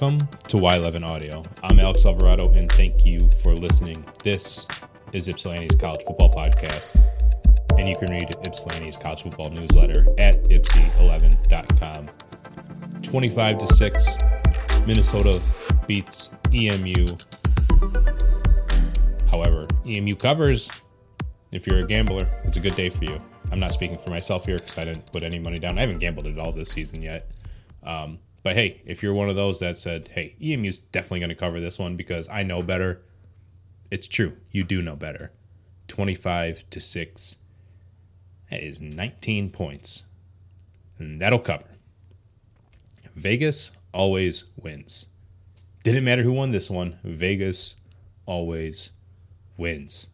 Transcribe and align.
Welcome 0.00 0.28
to 0.46 0.58
Y11 0.58 1.04
Audio. 1.04 1.42
I'm 1.64 1.80
Alex 1.80 2.06
Alvarado, 2.06 2.52
and 2.52 2.70
thank 2.70 3.04
you 3.04 3.28
for 3.42 3.56
listening. 3.56 4.04
This 4.22 4.64
is 5.12 5.26
Ypsilanti's 5.26 5.74
College 5.80 6.04
Football 6.06 6.32
Podcast, 6.32 6.94
and 7.76 7.88
you 7.88 7.96
can 7.96 8.08
read 8.08 8.30
Ypsilanti's 8.46 8.96
College 8.96 9.24
Football 9.24 9.50
newsletter 9.50 10.06
at 10.16 10.44
ypsi11.com. 10.44 12.10
25 13.02 13.58
to 13.58 13.74
6, 13.74 14.86
Minnesota 14.86 15.42
beats 15.88 16.30
EMU. 16.52 17.06
However, 19.32 19.66
EMU 19.84 20.14
covers. 20.14 20.68
If 21.50 21.66
you're 21.66 21.80
a 21.80 21.86
gambler, 21.88 22.28
it's 22.44 22.56
a 22.56 22.60
good 22.60 22.76
day 22.76 22.88
for 22.88 23.02
you. 23.02 23.20
I'm 23.50 23.58
not 23.58 23.72
speaking 23.72 23.98
for 23.98 24.10
myself 24.12 24.46
here 24.46 24.58
because 24.58 24.78
I 24.78 24.84
didn't 24.84 25.10
put 25.10 25.24
any 25.24 25.40
money 25.40 25.58
down. 25.58 25.76
I 25.76 25.80
haven't 25.80 25.98
gambled 25.98 26.28
at 26.28 26.38
all 26.38 26.52
this 26.52 26.70
season 26.70 27.02
yet. 27.02 27.28
Um, 27.82 28.20
but 28.48 28.56
hey, 28.56 28.80
if 28.86 29.02
you're 29.02 29.12
one 29.12 29.28
of 29.28 29.36
those 29.36 29.60
that 29.60 29.76
said, 29.76 30.08
hey, 30.14 30.34
EMU's 30.42 30.78
definitely 30.78 31.20
going 31.20 31.28
to 31.28 31.34
cover 31.34 31.60
this 31.60 31.78
one 31.78 31.96
because 31.96 32.30
I 32.30 32.44
know 32.44 32.62
better, 32.62 33.02
it's 33.90 34.08
true. 34.08 34.38
You 34.50 34.64
do 34.64 34.80
know 34.80 34.96
better. 34.96 35.32
25 35.88 36.64
to 36.70 36.80
6. 36.80 37.36
That 38.50 38.62
is 38.62 38.80
19 38.80 39.50
points. 39.50 40.04
And 40.98 41.20
that'll 41.20 41.40
cover. 41.40 41.66
Vegas 43.14 43.70
always 43.92 44.44
wins. 44.56 45.08
Didn't 45.84 46.04
matter 46.04 46.22
who 46.22 46.32
won 46.32 46.50
this 46.50 46.70
one, 46.70 46.98
Vegas 47.04 47.76
always 48.24 48.92
wins. 49.58 50.06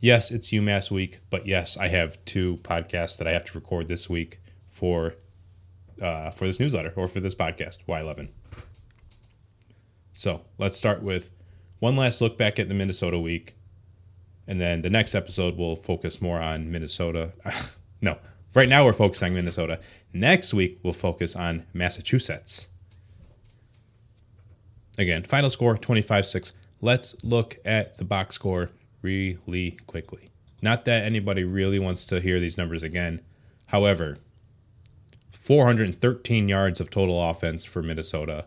Yes, 0.00 0.30
it's 0.30 0.50
UMass 0.50 0.92
week, 0.92 1.18
but 1.28 1.44
yes, 1.44 1.76
I 1.76 1.88
have 1.88 2.24
two 2.24 2.58
podcasts 2.58 3.18
that 3.18 3.26
I 3.26 3.32
have 3.32 3.46
to 3.46 3.58
record 3.58 3.88
this 3.88 4.08
week 4.08 4.38
for 4.68 5.16
uh, 6.00 6.30
for 6.30 6.46
this 6.46 6.60
newsletter 6.60 6.92
or 6.96 7.08
for 7.08 7.20
this 7.20 7.34
podcast, 7.34 7.78
Y11. 7.88 8.28
So 10.12 10.42
let's 10.58 10.76
start 10.76 11.02
with 11.02 11.30
one 11.80 11.96
last 11.96 12.20
look 12.20 12.38
back 12.38 12.58
at 12.58 12.68
the 12.68 12.74
Minnesota 12.74 13.18
week. 13.18 13.54
And 14.46 14.60
then 14.60 14.82
the 14.82 14.90
next 14.90 15.14
episode 15.14 15.56
we'll 15.56 15.76
focus 15.76 16.20
more 16.20 16.38
on 16.38 16.70
Minnesota. 16.70 17.32
no, 18.00 18.18
right 18.54 18.68
now 18.68 18.84
we're 18.84 18.92
focusing 18.92 19.28
on 19.28 19.34
Minnesota. 19.34 19.80
Next 20.12 20.54
week 20.54 20.78
we'll 20.82 20.92
focus 20.92 21.34
on 21.34 21.66
Massachusetts. 21.72 22.68
Again, 24.96 25.24
final 25.24 25.50
score 25.50 25.76
25 25.76 26.26
6. 26.26 26.52
Let's 26.80 27.16
look 27.24 27.58
at 27.64 27.98
the 27.98 28.04
box 28.04 28.36
score 28.36 28.70
really 29.02 29.72
quickly. 29.86 30.30
Not 30.62 30.84
that 30.84 31.04
anybody 31.04 31.44
really 31.44 31.78
wants 31.78 32.04
to 32.06 32.20
hear 32.20 32.38
these 32.38 32.56
numbers 32.56 32.82
again. 32.82 33.20
However, 33.66 34.18
413 35.44 36.48
yards 36.48 36.80
of 36.80 36.88
total 36.88 37.22
offense 37.22 37.66
for 37.66 37.82
Minnesota, 37.82 38.46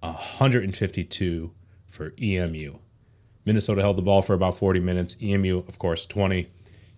152 0.00 1.52
for 1.86 2.14
EMU. 2.18 2.78
Minnesota 3.44 3.82
held 3.82 3.98
the 3.98 4.02
ball 4.02 4.22
for 4.22 4.32
about 4.32 4.56
40 4.56 4.80
minutes. 4.80 5.16
EMU, 5.22 5.64
of 5.68 5.78
course, 5.78 6.06
20. 6.06 6.48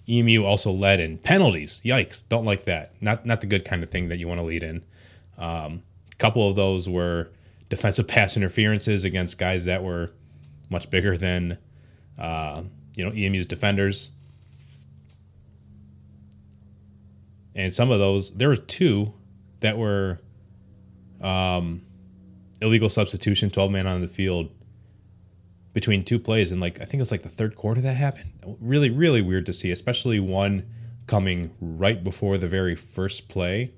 EMU 0.08 0.44
also 0.44 0.70
led 0.70 1.00
in 1.00 1.19
penalties. 1.19 1.80
Yikes! 1.84 2.22
Don't 2.28 2.44
like 2.44 2.67
that. 2.67 2.92
Not 3.02 3.27
not 3.27 3.41
the 3.41 3.48
good 3.48 3.64
kind 3.64 3.83
of 3.83 3.91
thing 3.91 4.11
that 4.11 4.19
you 4.19 4.28
want 4.28 4.39
to 4.39 4.47
lead 4.47 4.62
in. 4.62 4.84
Um, 5.36 5.83
a 6.12 6.17
couple 6.19 6.48
of 6.48 6.55
those 6.55 6.89
were 6.89 7.30
defensive 7.69 8.06
pass 8.06 8.36
interferences 8.36 9.02
against 9.02 9.39
guys 9.39 9.64
that 9.64 9.83
were 9.83 10.12
much 10.69 10.89
bigger 10.89 11.17
than 11.19 11.58
uh, 12.17 12.62
you 12.95 13.05
know 13.05 13.12
EMU's 13.12 13.46
defenders. 13.46 14.11
And 17.55 17.72
some 17.74 17.90
of 17.90 17.98
those, 17.98 18.30
there 18.33 18.48
were 18.48 18.56
two 18.56 19.12
that 19.61 19.77
were 19.77 20.20
um, 21.20 21.83
illegal 22.61 22.88
substitution, 22.88 23.50
12 23.50 23.70
man 23.70 23.86
on 23.86 24.00
the 24.00 24.08
field 24.08 24.50
between 25.72 26.05
two 26.05 26.18
plays. 26.18 26.52
And 26.52 26.61
like, 26.61 26.80
I 26.80 26.84
think 26.84 26.94
it 26.94 27.00
was 27.00 27.11
like 27.11 27.22
the 27.22 27.28
third 27.28 27.56
quarter 27.56 27.80
that 27.80 27.94
happened. 27.94 28.33
Really, 28.61 28.90
really 28.90 29.22
weird 29.22 29.46
to 29.46 29.52
see, 29.52 29.70
especially 29.70 30.20
one 30.20 30.68
coming 31.06 31.50
right 31.61 32.02
before 32.02 32.38
the 32.38 32.46
very 32.46 32.77
first 32.77 33.28
play 33.28 33.72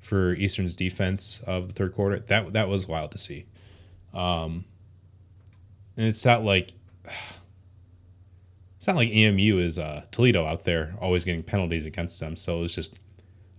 for 0.00 0.34
Eastern's 0.34 0.76
defense 0.76 1.42
of 1.46 1.68
the 1.68 1.72
third 1.72 1.94
quarter. 1.94 2.18
That, 2.18 2.52
that 2.52 2.68
was 2.68 2.86
wild 2.86 3.10
to 3.12 3.18
see. 3.18 3.46
Um, 4.12 4.64
and 5.96 6.06
it's 6.06 6.24
not 6.24 6.44
like, 6.44 6.72
it's 8.78 8.86
not 8.86 8.96
like 8.96 9.08
EMU 9.10 9.58
is 9.58 9.78
uh, 9.78 10.04
Toledo 10.10 10.44
out 10.44 10.64
there 10.64 10.94
always 11.00 11.24
getting 11.24 11.42
penalties 11.42 11.86
against 11.86 12.20
them. 12.20 12.36
So 12.36 12.58
it 12.58 12.62
was 12.62 12.74
just 12.74 12.98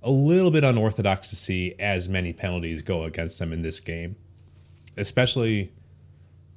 a 0.06 0.12
little 0.12 0.52
bit 0.52 0.64
unorthodox 0.64 1.30
to 1.30 1.36
see 1.36 1.74
as 1.80 2.08
many 2.08 2.32
penalties 2.32 2.84
go 2.84 3.04
against 3.04 3.40
them 3.40 3.52
in 3.52 3.64
this 3.64 3.80
game, 3.80 4.16
especially 4.96 5.74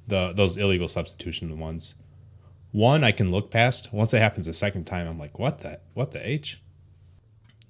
the 0.07 0.31
those 0.33 0.55
illegal 0.55 0.87
substitution 0.87 1.57
ones. 1.59 1.95
One 2.71 3.03
I 3.03 3.11
can 3.11 3.31
look 3.31 3.49
past. 3.49 3.91
Once 3.91 4.13
it 4.13 4.19
happens 4.19 4.45
the 4.45 4.53
second 4.53 4.85
time, 4.85 5.07
I'm 5.07 5.17
like, 5.17 5.39
what 5.39 5.59
the 5.59 5.79
what 5.95 6.11
the 6.11 6.25
h? 6.25 6.61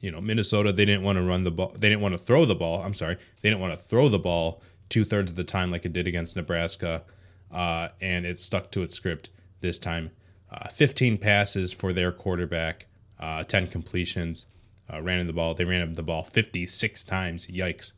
You 0.01 0.11
know, 0.11 0.19
Minnesota 0.19 0.73
they 0.73 0.83
didn't 0.85 1.03
want 1.03 1.17
to 1.17 1.23
run 1.23 1.45
the 1.45 1.51
ball. 1.51 1.73
They 1.73 1.87
didn't 1.87 2.01
want 2.01 2.13
to 2.13 2.19
throw 2.19 2.45
the 2.45 2.55
ball. 2.55 2.83
I'm 2.83 2.93
sorry, 2.93 3.15
they 3.41 3.49
didn't 3.49 3.61
want 3.61 3.71
to 3.71 3.79
throw 3.79 4.09
the 4.09 4.19
ball 4.19 4.61
two 4.89 5.05
thirds 5.05 5.31
of 5.31 5.37
the 5.37 5.43
time 5.45 5.71
like 5.71 5.85
it 5.85 5.93
did 5.93 6.07
against 6.07 6.35
Nebraska, 6.35 7.03
uh, 7.51 7.89
and 8.01 8.25
it 8.25 8.37
stuck 8.37 8.69
to 8.71 8.81
its 8.81 8.93
script 8.93 9.29
this 9.61 9.79
time. 9.79 10.11
Uh, 10.51 10.67
15 10.67 11.19
passes 11.19 11.71
for 11.71 11.93
their 11.93 12.11
quarterback, 12.11 12.87
uh, 13.19 13.43
10 13.43 13.67
completions 13.67 14.47
uh, 14.91 15.01
ran 15.01 15.19
in 15.19 15.27
the 15.27 15.33
ball. 15.33 15.53
They 15.53 15.65
ran 15.65 15.93
the 15.93 16.03
ball 16.03 16.23
56 16.23 17.03
times. 17.03 17.47
Yikes. 17.47 17.93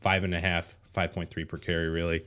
Five 0.00 0.24
and 0.24 0.34
a 0.34 0.40
half, 0.40 0.76
5.3 0.94 1.48
per 1.48 1.56
carry, 1.56 1.88
really. 1.88 2.24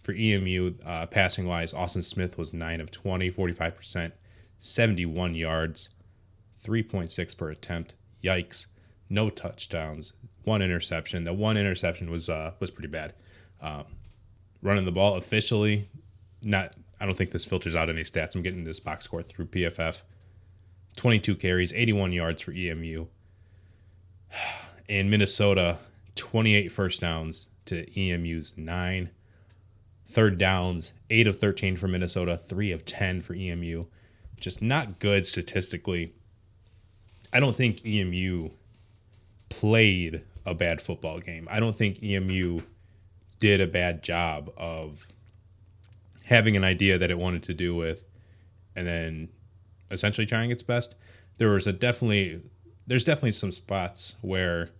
For 0.00 0.12
EMU, 0.12 0.74
uh, 0.84 1.06
passing 1.06 1.46
wise, 1.46 1.74
Austin 1.74 2.02
Smith 2.02 2.38
was 2.38 2.52
9 2.52 2.80
of 2.80 2.90
20, 2.90 3.30
45%, 3.30 4.12
71 4.58 5.34
yards, 5.34 5.88
3.6 6.62 7.36
per 7.36 7.50
attempt. 7.50 7.94
Yikes. 8.22 8.66
No 9.10 9.28
touchdowns, 9.28 10.12
one 10.44 10.62
interception. 10.62 11.24
The 11.24 11.32
one 11.32 11.56
interception 11.56 12.10
was 12.10 12.28
uh, 12.28 12.52
was 12.58 12.70
pretty 12.70 12.88
bad. 12.88 13.14
Um, 13.60 13.84
running 14.62 14.84
the 14.84 14.92
ball 14.92 15.16
officially, 15.16 15.88
not. 16.42 16.74
I 17.00 17.06
don't 17.06 17.16
think 17.16 17.32
this 17.32 17.44
filters 17.44 17.74
out 17.74 17.90
any 17.90 18.02
stats. 18.02 18.34
I'm 18.34 18.42
getting 18.42 18.64
this 18.64 18.80
box 18.80 19.04
score 19.04 19.22
through 19.22 19.46
PFF. 19.46 20.02
22 20.96 21.34
carries, 21.36 21.72
81 21.72 22.12
yards 22.12 22.40
for 22.40 22.52
EMU, 22.52 23.06
in 24.88 25.10
Minnesota, 25.10 25.78
28 26.14 26.70
first 26.70 27.00
downs 27.00 27.48
to 27.66 27.84
EMU's 27.98 28.56
nine. 28.56 29.10
Third 30.06 30.38
downs, 30.38 30.92
eight 31.10 31.26
of 31.26 31.38
13 31.38 31.76
for 31.76 31.88
Minnesota, 31.88 32.36
three 32.36 32.70
of 32.70 32.84
10 32.84 33.22
for 33.22 33.34
EMU. 33.34 33.86
Just 34.38 34.62
not 34.62 34.98
good 34.98 35.26
statistically. 35.26 36.12
I 37.32 37.40
don't 37.40 37.56
think 37.56 37.84
EMU 37.84 38.50
played 39.48 40.22
a 40.46 40.54
bad 40.54 40.80
football 40.80 41.18
game. 41.20 41.48
I 41.50 41.58
don't 41.58 41.76
think 41.76 42.02
EMU 42.02 42.60
did 43.40 43.60
a 43.60 43.66
bad 43.66 44.02
job 44.02 44.50
of 44.56 45.06
having 46.26 46.56
an 46.56 46.64
idea 46.64 46.98
that 46.98 47.10
it 47.10 47.18
wanted 47.18 47.42
to 47.44 47.54
do 47.54 47.74
with 47.74 48.04
and 48.76 48.86
then 48.86 49.28
essentially 49.90 50.26
trying 50.26 50.50
its 50.50 50.62
best. 50.62 50.94
There 51.38 51.50
was 51.50 51.66
a 51.66 51.72
definitely 51.72 52.42
there's 52.86 53.04
definitely 53.04 53.32
some 53.32 53.52
spots 53.52 54.16
where 54.20 54.70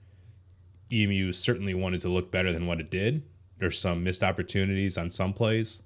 EMU 0.93 1.33
certainly 1.33 1.75
wanted 1.75 2.01
to 2.03 2.09
look 2.09 2.31
better 2.31 2.53
than 2.53 2.67
what 2.67 2.81
it 2.81 2.91
did. 2.91 3.23
There's 3.59 3.79
some 3.79 4.05
missed 4.05 4.23
opportunities 4.23 4.99
on 4.99 5.11
some 5.11 5.33
plays, 5.33 5.83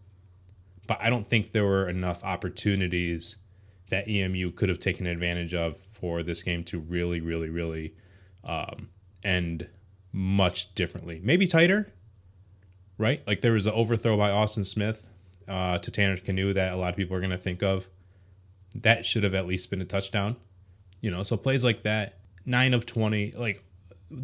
but 0.86 0.98
I 1.00 1.10
don't 1.10 1.28
think 1.28 1.52
there 1.52 1.64
were 1.64 1.88
enough 1.88 2.24
opportunities 2.24 3.36
that 3.90 4.08
EMU 4.08 4.50
could 4.52 4.68
have 4.68 4.78
taken 4.78 5.06
advantage 5.06 5.54
of 5.54 5.76
for 5.76 6.22
this 6.22 6.42
game 6.42 6.64
to 6.64 6.78
really, 6.78 7.20
really, 7.20 7.48
really 7.48 7.94
um, 8.44 8.88
end 9.22 9.68
much 10.12 10.74
differently. 10.74 11.20
Maybe 11.22 11.46
tighter, 11.46 11.92
right? 12.96 13.22
Like 13.26 13.40
there 13.40 13.52
was 13.52 13.66
an 13.66 13.72
overthrow 13.72 14.16
by 14.16 14.30
Austin 14.30 14.64
Smith 14.64 15.08
uh, 15.46 15.78
to 15.78 15.90
Tanner 15.90 16.16
Knue 16.16 16.54
that 16.54 16.72
a 16.72 16.76
lot 16.76 16.90
of 16.90 16.96
people 16.96 17.16
are 17.16 17.20
going 17.20 17.30
to 17.30 17.38
think 17.38 17.62
of. 17.62 17.88
That 18.74 19.06
should 19.06 19.22
have 19.22 19.34
at 19.34 19.46
least 19.46 19.70
been 19.70 19.80
a 19.80 19.86
touchdown. 19.86 20.36
You 21.00 21.10
know, 21.10 21.22
so 21.22 21.36
plays 21.36 21.62
like 21.62 21.82
that, 21.82 22.18
nine 22.44 22.74
of 22.74 22.86
20, 22.86 23.32
like, 23.32 23.62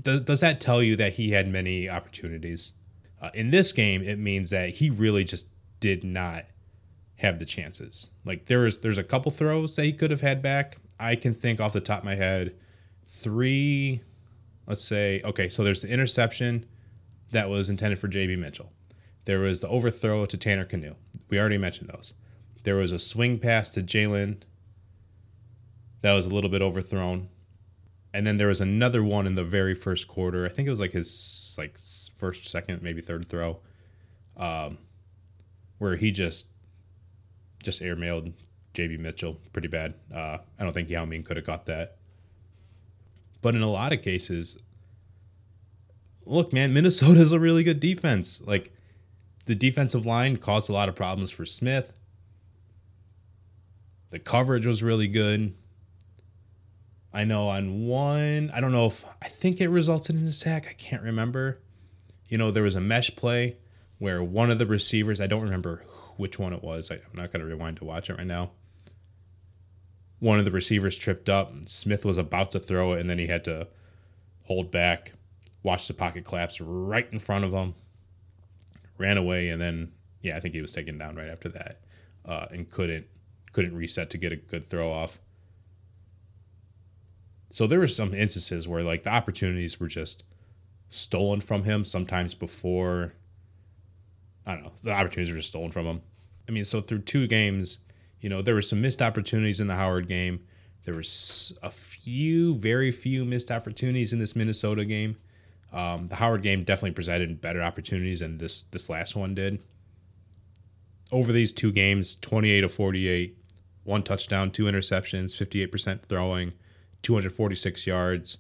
does, 0.00 0.22
does 0.22 0.40
that 0.40 0.60
tell 0.60 0.82
you 0.82 0.96
that 0.96 1.14
he 1.14 1.30
had 1.30 1.46
many 1.48 1.88
opportunities? 1.88 2.72
Uh, 3.20 3.30
in 3.34 3.50
this 3.50 3.72
game, 3.72 4.02
it 4.02 4.18
means 4.18 4.50
that 4.50 4.70
he 4.70 4.90
really 4.90 5.24
just 5.24 5.46
did 5.80 6.04
not 6.04 6.46
have 7.16 7.38
the 7.38 7.44
chances. 7.44 8.10
Like 8.24 8.46
there's 8.46 8.78
there's 8.78 8.98
a 8.98 9.04
couple 9.04 9.30
throws 9.30 9.76
that 9.76 9.84
he 9.84 9.92
could 9.92 10.10
have 10.10 10.20
had 10.20 10.42
back. 10.42 10.76
I 10.98 11.16
can 11.16 11.34
think 11.34 11.60
off 11.60 11.72
the 11.72 11.80
top 11.80 12.00
of 12.00 12.04
my 12.04 12.14
head 12.14 12.54
three 13.06 14.02
let's 14.66 14.82
say 14.82 15.20
okay, 15.24 15.48
so 15.48 15.62
there's 15.64 15.82
the 15.82 15.88
interception 15.88 16.66
that 17.30 17.48
was 17.48 17.68
intended 17.68 17.98
for 17.98 18.08
JB 18.08 18.38
Mitchell. 18.38 18.72
There 19.24 19.40
was 19.40 19.60
the 19.60 19.68
overthrow 19.68 20.26
to 20.26 20.36
Tanner 20.36 20.66
Knue. 20.66 20.94
We 21.28 21.38
already 21.38 21.58
mentioned 21.58 21.88
those. 21.88 22.12
There 22.64 22.76
was 22.76 22.92
a 22.92 22.98
swing 22.98 23.38
pass 23.38 23.70
to 23.70 23.82
Jalen 23.82 24.38
that 26.04 26.12
was 26.12 26.26
a 26.26 26.28
little 26.28 26.50
bit 26.50 26.60
overthrown. 26.60 27.30
And 28.12 28.26
then 28.26 28.36
there 28.36 28.48
was 28.48 28.60
another 28.60 29.02
one 29.02 29.26
in 29.26 29.36
the 29.36 29.42
very 29.42 29.74
first 29.74 30.06
quarter. 30.06 30.44
I 30.44 30.50
think 30.50 30.68
it 30.68 30.70
was 30.70 30.78
like 30.78 30.92
his 30.92 31.54
like 31.56 31.78
first, 32.14 32.46
second, 32.46 32.82
maybe 32.82 33.00
third 33.00 33.26
throw, 33.26 33.60
um, 34.36 34.76
where 35.78 35.96
he 35.96 36.10
just 36.10 36.48
just 37.62 37.80
airmailed 37.80 38.34
JB 38.74 38.98
Mitchell 38.98 39.38
pretty 39.54 39.68
bad. 39.68 39.94
Uh, 40.14 40.36
I 40.58 40.62
don't 40.62 40.74
think 40.74 40.90
Yao 40.90 41.06
Ming 41.06 41.22
could 41.22 41.38
have 41.38 41.46
got 41.46 41.64
that. 41.66 41.96
But 43.40 43.54
in 43.54 43.62
a 43.62 43.70
lot 43.70 43.94
of 43.94 44.02
cases, 44.02 44.58
look, 46.26 46.52
man, 46.52 46.74
Minnesota's 46.74 47.32
a 47.32 47.40
really 47.40 47.64
good 47.64 47.80
defense. 47.80 48.42
Like 48.44 48.74
the 49.46 49.54
defensive 49.54 50.04
line 50.04 50.36
caused 50.36 50.68
a 50.68 50.74
lot 50.74 50.90
of 50.90 50.96
problems 50.96 51.30
for 51.30 51.46
Smith. 51.46 51.94
The 54.10 54.18
coverage 54.18 54.66
was 54.66 54.82
really 54.82 55.08
good. 55.08 55.54
I 57.14 57.22
know 57.22 57.48
on 57.48 57.86
one, 57.86 58.50
I 58.52 58.60
don't 58.60 58.72
know 58.72 58.86
if 58.86 59.04
I 59.22 59.28
think 59.28 59.60
it 59.60 59.68
resulted 59.68 60.16
in 60.16 60.26
a 60.26 60.32
sack. 60.32 60.66
I 60.68 60.72
can't 60.72 61.02
remember. 61.02 61.60
You 62.28 62.38
know, 62.38 62.50
there 62.50 62.64
was 62.64 62.74
a 62.74 62.80
mesh 62.80 63.14
play 63.14 63.56
where 63.98 64.22
one 64.22 64.50
of 64.50 64.58
the 64.58 64.66
receivers, 64.66 65.20
I 65.20 65.28
don't 65.28 65.42
remember 65.42 65.84
which 66.16 66.40
one 66.40 66.52
it 66.52 66.62
was. 66.62 66.90
I, 66.90 66.94
am 66.94 67.00
not 67.14 67.32
going 67.32 67.40
to 67.40 67.46
rewind 67.46 67.76
to 67.78 67.84
watch 67.84 68.10
it 68.10 68.18
right 68.18 68.26
now. 68.26 68.50
One 70.18 70.40
of 70.40 70.44
the 70.44 70.50
receivers 70.50 70.98
tripped 70.98 71.28
up. 71.28 71.52
Smith 71.66 72.04
was 72.04 72.18
about 72.18 72.50
to 72.50 72.58
throw 72.58 72.94
it, 72.94 73.00
and 73.00 73.08
then 73.08 73.18
he 73.18 73.28
had 73.28 73.44
to 73.44 73.68
hold 74.44 74.72
back, 74.72 75.12
watch 75.62 75.86
the 75.86 75.94
pocket 75.94 76.24
collapse 76.24 76.60
right 76.60 77.06
in 77.12 77.20
front 77.20 77.44
of 77.44 77.52
him, 77.52 77.74
ran 78.98 79.16
away, 79.16 79.48
and 79.50 79.62
then 79.62 79.92
yeah, 80.20 80.36
I 80.36 80.40
think 80.40 80.54
he 80.54 80.62
was 80.62 80.72
taken 80.72 80.98
down 80.98 81.16
right 81.16 81.28
after 81.28 81.48
that, 81.50 81.80
uh, 82.24 82.46
and 82.50 82.68
couldn't 82.68 83.06
couldn't 83.52 83.76
reset 83.76 84.10
to 84.10 84.18
get 84.18 84.32
a 84.32 84.36
good 84.36 84.68
throw 84.68 84.90
off. 84.90 85.18
So 87.54 87.68
there 87.68 87.78
were 87.78 87.86
some 87.86 88.12
instances 88.12 88.66
where 88.66 88.82
like 88.82 89.04
the 89.04 89.10
opportunities 89.10 89.78
were 89.78 89.86
just 89.86 90.24
stolen 90.90 91.40
from 91.40 91.62
him. 91.62 91.84
Sometimes 91.84 92.34
before, 92.34 93.14
I 94.44 94.54
don't 94.54 94.64
know, 94.64 94.72
the 94.82 94.90
opportunities 94.90 95.30
were 95.30 95.38
just 95.38 95.50
stolen 95.50 95.70
from 95.70 95.86
him. 95.86 96.02
I 96.48 96.50
mean, 96.50 96.64
so 96.64 96.80
through 96.80 97.02
two 97.02 97.28
games, 97.28 97.78
you 98.20 98.28
know, 98.28 98.42
there 98.42 98.56
were 98.56 98.60
some 98.60 98.80
missed 98.80 99.00
opportunities 99.00 99.60
in 99.60 99.68
the 99.68 99.76
Howard 99.76 100.08
game. 100.08 100.40
There 100.82 100.96
was 100.96 101.56
a 101.62 101.70
few, 101.70 102.56
very 102.56 102.90
few 102.90 103.24
missed 103.24 103.52
opportunities 103.52 104.12
in 104.12 104.18
this 104.18 104.34
Minnesota 104.34 104.84
game. 104.84 105.16
Um, 105.72 106.08
the 106.08 106.16
Howard 106.16 106.42
game 106.42 106.64
definitely 106.64 106.90
presented 106.90 107.40
better 107.40 107.62
opportunities 107.62 108.18
than 108.18 108.38
this 108.38 108.62
this 108.72 108.88
last 108.88 109.14
one 109.14 109.32
did. 109.32 109.62
Over 111.12 111.30
these 111.30 111.52
two 111.52 111.70
games, 111.70 112.16
28 112.16 112.62
to 112.62 112.68
48, 112.68 113.38
one 113.84 114.02
touchdown, 114.02 114.50
two 114.50 114.64
interceptions, 114.64 115.36
58% 115.36 116.00
throwing, 116.08 116.52
246 117.04 117.86
yards. 117.86 118.38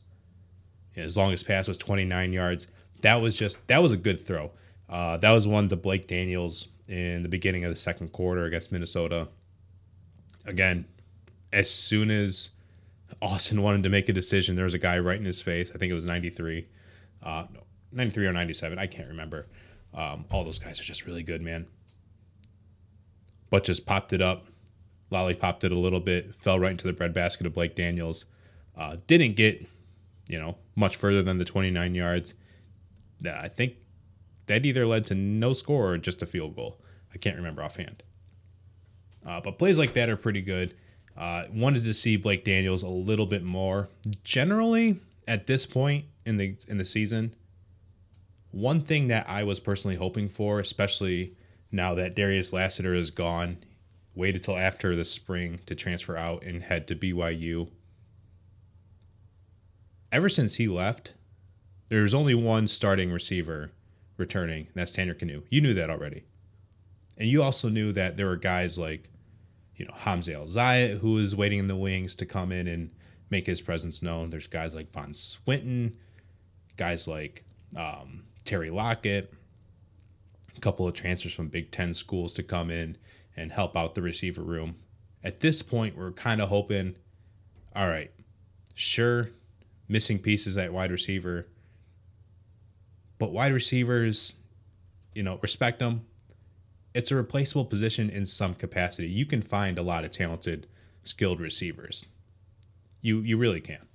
His 0.92 1.16
longest 1.16 1.46
pass 1.46 1.68
was 1.68 1.78
29 1.78 2.32
yards. 2.32 2.66
That 3.02 3.20
was 3.20 3.36
just 3.36 3.66
that 3.68 3.82
was 3.82 3.92
a 3.92 3.96
good 3.96 4.26
throw. 4.26 4.50
Uh, 4.88 5.16
that 5.18 5.30
was 5.30 5.46
one 5.46 5.68
to 5.68 5.76
Blake 5.76 6.06
Daniels 6.06 6.68
in 6.88 7.22
the 7.22 7.28
beginning 7.28 7.64
of 7.64 7.70
the 7.70 7.76
second 7.76 8.12
quarter 8.12 8.44
against 8.44 8.70
Minnesota. 8.72 9.28
Again, 10.44 10.86
as 11.52 11.70
soon 11.70 12.10
as 12.10 12.50
Austin 13.22 13.62
wanted 13.62 13.82
to 13.84 13.88
make 13.88 14.08
a 14.08 14.12
decision, 14.12 14.56
there 14.56 14.64
was 14.64 14.74
a 14.74 14.78
guy 14.78 14.98
right 14.98 15.18
in 15.18 15.24
his 15.24 15.40
face. 15.40 15.70
I 15.74 15.78
think 15.78 15.90
it 15.90 15.94
was 15.94 16.04
93, 16.04 16.66
uh, 17.22 17.44
no, 17.52 17.60
93 17.92 18.26
or 18.26 18.32
97. 18.32 18.78
I 18.78 18.86
can't 18.86 19.08
remember. 19.08 19.46
Um, 19.94 20.24
all 20.30 20.44
those 20.44 20.58
guys 20.58 20.80
are 20.80 20.84
just 20.84 21.06
really 21.06 21.22
good, 21.22 21.40
man. 21.40 21.66
But 23.50 23.64
just 23.64 23.86
popped 23.86 24.12
it 24.12 24.20
up, 24.20 24.46
lollipopped 25.10 25.64
it 25.64 25.72
a 25.72 25.78
little 25.78 26.00
bit, 26.00 26.34
fell 26.34 26.58
right 26.58 26.72
into 26.72 26.86
the 26.86 26.92
breadbasket 26.92 27.46
of 27.46 27.54
Blake 27.54 27.74
Daniels. 27.74 28.26
Uh, 28.76 28.96
didn't 29.06 29.36
get, 29.36 29.66
you 30.26 30.38
know, 30.38 30.56
much 30.74 30.96
further 30.96 31.22
than 31.22 31.38
the 31.38 31.44
29 31.44 31.94
yards. 31.94 32.34
I 33.24 33.48
think 33.48 33.74
that 34.46 34.66
either 34.66 34.86
led 34.86 35.06
to 35.06 35.14
no 35.14 35.52
score 35.52 35.92
or 35.92 35.98
just 35.98 36.22
a 36.22 36.26
field 36.26 36.56
goal. 36.56 36.80
I 37.14 37.18
can't 37.18 37.36
remember 37.36 37.62
offhand. 37.62 38.02
Uh, 39.24 39.40
but 39.40 39.58
plays 39.58 39.78
like 39.78 39.94
that 39.94 40.08
are 40.08 40.16
pretty 40.16 40.42
good. 40.42 40.74
Uh, 41.16 41.44
wanted 41.52 41.84
to 41.84 41.94
see 41.94 42.16
Blake 42.16 42.44
Daniels 42.44 42.82
a 42.82 42.88
little 42.88 43.26
bit 43.26 43.42
more. 43.42 43.88
Generally, 44.24 45.00
at 45.26 45.46
this 45.46 45.64
point 45.64 46.06
in 46.26 46.36
the 46.36 46.56
in 46.68 46.78
the 46.78 46.84
season, 46.84 47.34
one 48.50 48.80
thing 48.80 49.08
that 49.08 49.28
I 49.28 49.44
was 49.44 49.60
personally 49.60 49.96
hoping 49.96 50.28
for, 50.28 50.60
especially 50.60 51.36
now 51.70 51.94
that 51.94 52.14
Darius 52.14 52.52
Lassiter 52.52 52.94
is 52.94 53.10
gone, 53.10 53.58
waited 54.14 54.44
till 54.44 54.56
after 54.58 54.94
the 54.94 55.04
spring 55.04 55.60
to 55.66 55.74
transfer 55.74 56.16
out 56.16 56.44
and 56.44 56.62
head 56.62 56.86
to 56.88 56.96
BYU. 56.96 57.68
Ever 60.14 60.28
since 60.28 60.54
he 60.54 60.68
left, 60.68 61.14
there's 61.88 62.14
only 62.14 62.36
one 62.36 62.68
starting 62.68 63.10
receiver 63.10 63.72
returning, 64.16 64.66
and 64.66 64.74
that's 64.76 64.92
Tanner 64.92 65.12
Knue. 65.12 65.42
You 65.50 65.60
knew 65.60 65.74
that 65.74 65.90
already. 65.90 66.22
And 67.18 67.28
you 67.28 67.42
also 67.42 67.68
knew 67.68 67.90
that 67.94 68.16
there 68.16 68.26
were 68.26 68.36
guys 68.36 68.78
like, 68.78 69.10
you 69.74 69.84
know, 69.84 69.94
Hamza 69.96 70.34
El-Zayat, 70.34 70.98
who 70.98 71.14
was 71.14 71.34
waiting 71.34 71.58
in 71.58 71.66
the 71.66 71.74
wings 71.74 72.14
to 72.14 72.26
come 72.26 72.52
in 72.52 72.68
and 72.68 72.92
make 73.28 73.46
his 73.46 73.60
presence 73.60 74.04
known. 74.04 74.30
There's 74.30 74.46
guys 74.46 74.72
like 74.72 74.92
Von 74.92 75.14
Swinton, 75.14 75.96
guys 76.76 77.08
like 77.08 77.44
um, 77.74 78.22
Terry 78.44 78.70
Lockett, 78.70 79.34
a 80.56 80.60
couple 80.60 80.86
of 80.86 80.94
transfers 80.94 81.34
from 81.34 81.48
Big 81.48 81.72
Ten 81.72 81.92
schools 81.92 82.32
to 82.34 82.44
come 82.44 82.70
in 82.70 82.98
and 83.36 83.50
help 83.50 83.76
out 83.76 83.96
the 83.96 84.02
receiver 84.02 84.42
room. 84.42 84.76
At 85.24 85.40
this 85.40 85.60
point, 85.60 85.98
we're 85.98 86.12
kind 86.12 86.40
of 86.40 86.50
hoping, 86.50 86.94
all 87.74 87.88
right, 87.88 88.12
sure, 88.74 89.30
missing 89.88 90.18
pieces 90.18 90.56
at 90.56 90.72
wide 90.72 90.90
receiver, 90.90 91.46
but 93.18 93.32
wide 93.32 93.52
receivers, 93.52 94.34
you 95.14 95.22
know, 95.22 95.38
respect 95.42 95.78
them. 95.78 96.06
It's 96.94 97.10
a 97.10 97.16
replaceable 97.16 97.64
position 97.64 98.08
in 98.08 98.26
some 98.26 98.54
capacity. 98.54 99.08
You 99.08 99.26
can 99.26 99.42
find 99.42 99.78
a 99.78 99.82
lot 99.82 100.04
of 100.04 100.10
talented, 100.10 100.66
skilled 101.02 101.40
receivers. 101.40 102.06
You 103.00 103.20
you 103.20 103.36
really 103.36 103.60
can. 103.60 103.86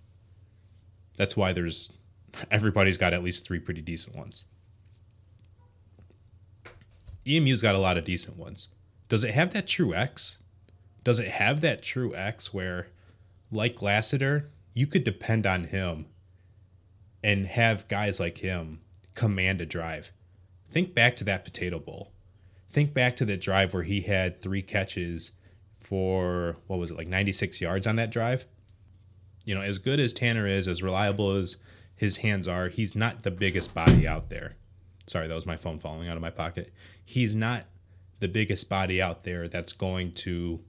That's 1.17 1.35
why 1.35 1.53
there's 1.53 1.91
everybody's 2.51 2.97
got 2.97 3.13
at 3.13 3.23
least 3.23 3.45
three 3.45 3.59
pretty 3.59 3.81
decent 3.81 4.15
ones. 4.15 4.45
EMU's 7.27 7.61
got 7.61 7.75
a 7.75 7.79
lot 7.79 7.97
of 7.97 8.05
decent 8.05 8.37
ones. 8.37 8.69
Does 9.07 9.23
it 9.23 9.33
have 9.33 9.53
that 9.53 9.67
true 9.67 9.93
X? 9.93 10.37
Does 11.03 11.19
it 11.19 11.29
have 11.29 11.61
that 11.61 11.81
true 11.81 12.15
X 12.15 12.53
where, 12.53 12.87
like 13.51 13.81
Lassiter, 13.81 14.49
you 14.79 14.87
could 14.87 15.03
depend 15.03 15.45
on 15.45 15.65
him 15.65 16.05
and 17.21 17.47
have 17.47 17.85
guys 17.89 18.17
like 18.17 18.37
him 18.37 18.79
command 19.13 19.59
a 19.59 19.65
drive. 19.65 20.13
Think 20.71 20.93
back 20.93 21.17
to 21.17 21.25
that 21.25 21.43
Potato 21.43 21.79
Bowl. 21.79 22.13
Think 22.69 22.93
back 22.93 23.17
to 23.17 23.25
the 23.25 23.35
drive 23.35 23.73
where 23.73 23.83
he 23.83 24.01
had 24.01 24.41
three 24.41 24.61
catches 24.61 25.31
for 25.81 26.55
what 26.67 26.79
was 26.79 26.91
it 26.91 26.97
like 26.97 27.09
96 27.09 27.59
yards 27.59 27.85
on 27.85 27.97
that 27.97 28.09
drive. 28.09 28.45
You 29.43 29.53
know, 29.53 29.59
as 29.61 29.79
good 29.79 29.99
as 29.99 30.13
Tanner 30.13 30.47
is, 30.47 30.65
as 30.65 30.81
reliable 30.81 31.35
as 31.35 31.57
his 31.93 32.17
hands 32.17 32.47
are, 32.47 32.69
he's 32.69 32.95
not 32.95 33.23
the 33.23 33.31
biggest 33.31 33.73
body 33.73 34.07
out 34.07 34.29
there. 34.29 34.55
Sorry, 35.07 35.27
that 35.27 35.35
was 35.35 35.45
my 35.45 35.57
phone 35.57 35.79
falling 35.79 36.07
out 36.07 36.15
of 36.15 36.21
my 36.21 36.29
pocket. 36.29 36.71
He's 37.03 37.35
not 37.35 37.65
the 38.21 38.29
biggest 38.29 38.69
body 38.69 39.01
out 39.01 39.25
there 39.25 39.49
that's 39.49 39.73
going 39.73 40.13
to 40.13 40.61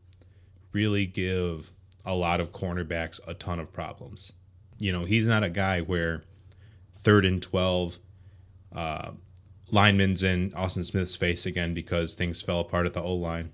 really 0.73 1.07
give 1.07 1.71
a 2.05 2.15
lot 2.15 2.41
of 2.41 2.53
cornerbacks 2.53 3.21
a 3.27 3.35
ton 3.35 3.61
of 3.61 3.73
problems. 3.73 4.33
You 4.79 4.93
know, 4.93 5.05
he's 5.05 5.27
not 5.27 5.45
a 5.45 5.51
guy 5.51 5.81
where 5.81 6.23
third 6.95 7.25
and 7.25 7.43
12 7.43 7.99
uh, 8.75 9.11
linemen's 9.71 10.23
in 10.23 10.53
Austin 10.55 10.85
Smith's 10.85 11.17
face 11.17 11.47
again 11.47 11.75
because 11.75 12.15
things 12.15 12.41
fell 12.43 12.61
apart 12.61 12.87
at 12.87 12.95
the 12.95 13.03
O 13.03 13.15
line. 13.15 13.53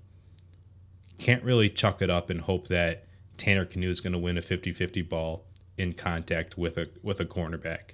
Can't 1.18 1.42
really 1.42 1.68
chuck 1.68 2.02
it 2.02 2.10
up 2.10 2.30
and 2.30 2.42
hope 2.42 2.68
that 2.68 3.06
Tanner 3.36 3.66
Knue 3.66 3.88
is 3.88 4.00
going 4.00 4.12
to 4.12 4.18
win 4.18 4.38
a 4.38 4.42
50-50 4.42 5.08
ball 5.08 5.44
in 5.76 5.92
contact 5.92 6.56
with 6.56 6.78
a 6.78 6.88
with 7.02 7.20
a 7.20 7.24
cornerback, 7.24 7.90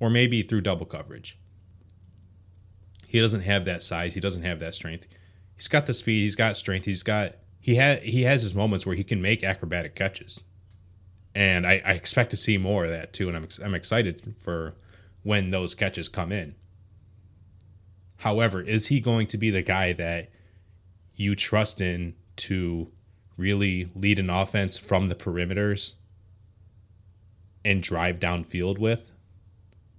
or 0.00 0.10
maybe 0.10 0.42
through 0.42 0.60
double 0.60 0.86
coverage. 0.86 1.38
He 3.06 3.20
doesn't 3.20 3.42
have 3.42 3.64
that 3.64 3.82
size. 3.82 4.14
He 4.14 4.20
doesn't 4.20 4.42
have 4.42 4.58
that 4.60 4.74
strength. 4.74 5.06
He's 5.56 5.68
got 5.68 5.86
the 5.86 5.94
speed. 5.94 6.22
He's 6.22 6.36
got 6.36 6.56
strength. 6.56 6.84
He's 6.84 7.02
got 7.02 7.36
he 7.60 7.74
had 7.74 8.02
he 8.02 8.22
has 8.22 8.42
his 8.42 8.54
moments 8.54 8.86
where 8.86 8.96
he 8.96 9.04
can 9.04 9.20
make 9.20 9.42
acrobatic 9.42 9.94
catches, 9.94 10.40
and 11.34 11.66
I, 11.66 11.82
I 11.84 11.92
expect 11.92 12.30
to 12.30 12.36
see 12.36 12.58
more 12.58 12.84
of 12.84 12.90
that 12.90 13.12
too. 13.12 13.28
And 13.28 13.36
I'm 13.36 13.48
I'm 13.64 13.74
excited 13.74 14.34
for 14.36 14.74
when 15.22 15.50
those 15.50 15.74
catches 15.74 16.08
come 16.08 16.32
in. 16.32 16.54
However, 18.18 18.60
is 18.60 18.88
he 18.88 19.00
going 19.00 19.26
to 19.28 19.38
be 19.38 19.50
the 19.50 19.62
guy 19.62 19.92
that 19.92 20.30
you 21.14 21.34
trust 21.34 21.80
in 21.80 22.14
to 22.36 22.90
really 23.36 23.90
lead 23.94 24.18
an 24.18 24.30
offense 24.30 24.76
from 24.76 25.08
the 25.08 25.14
perimeters 25.14 25.94
and 27.64 27.82
drive 27.82 28.18
downfield 28.18 28.78
with 28.78 29.10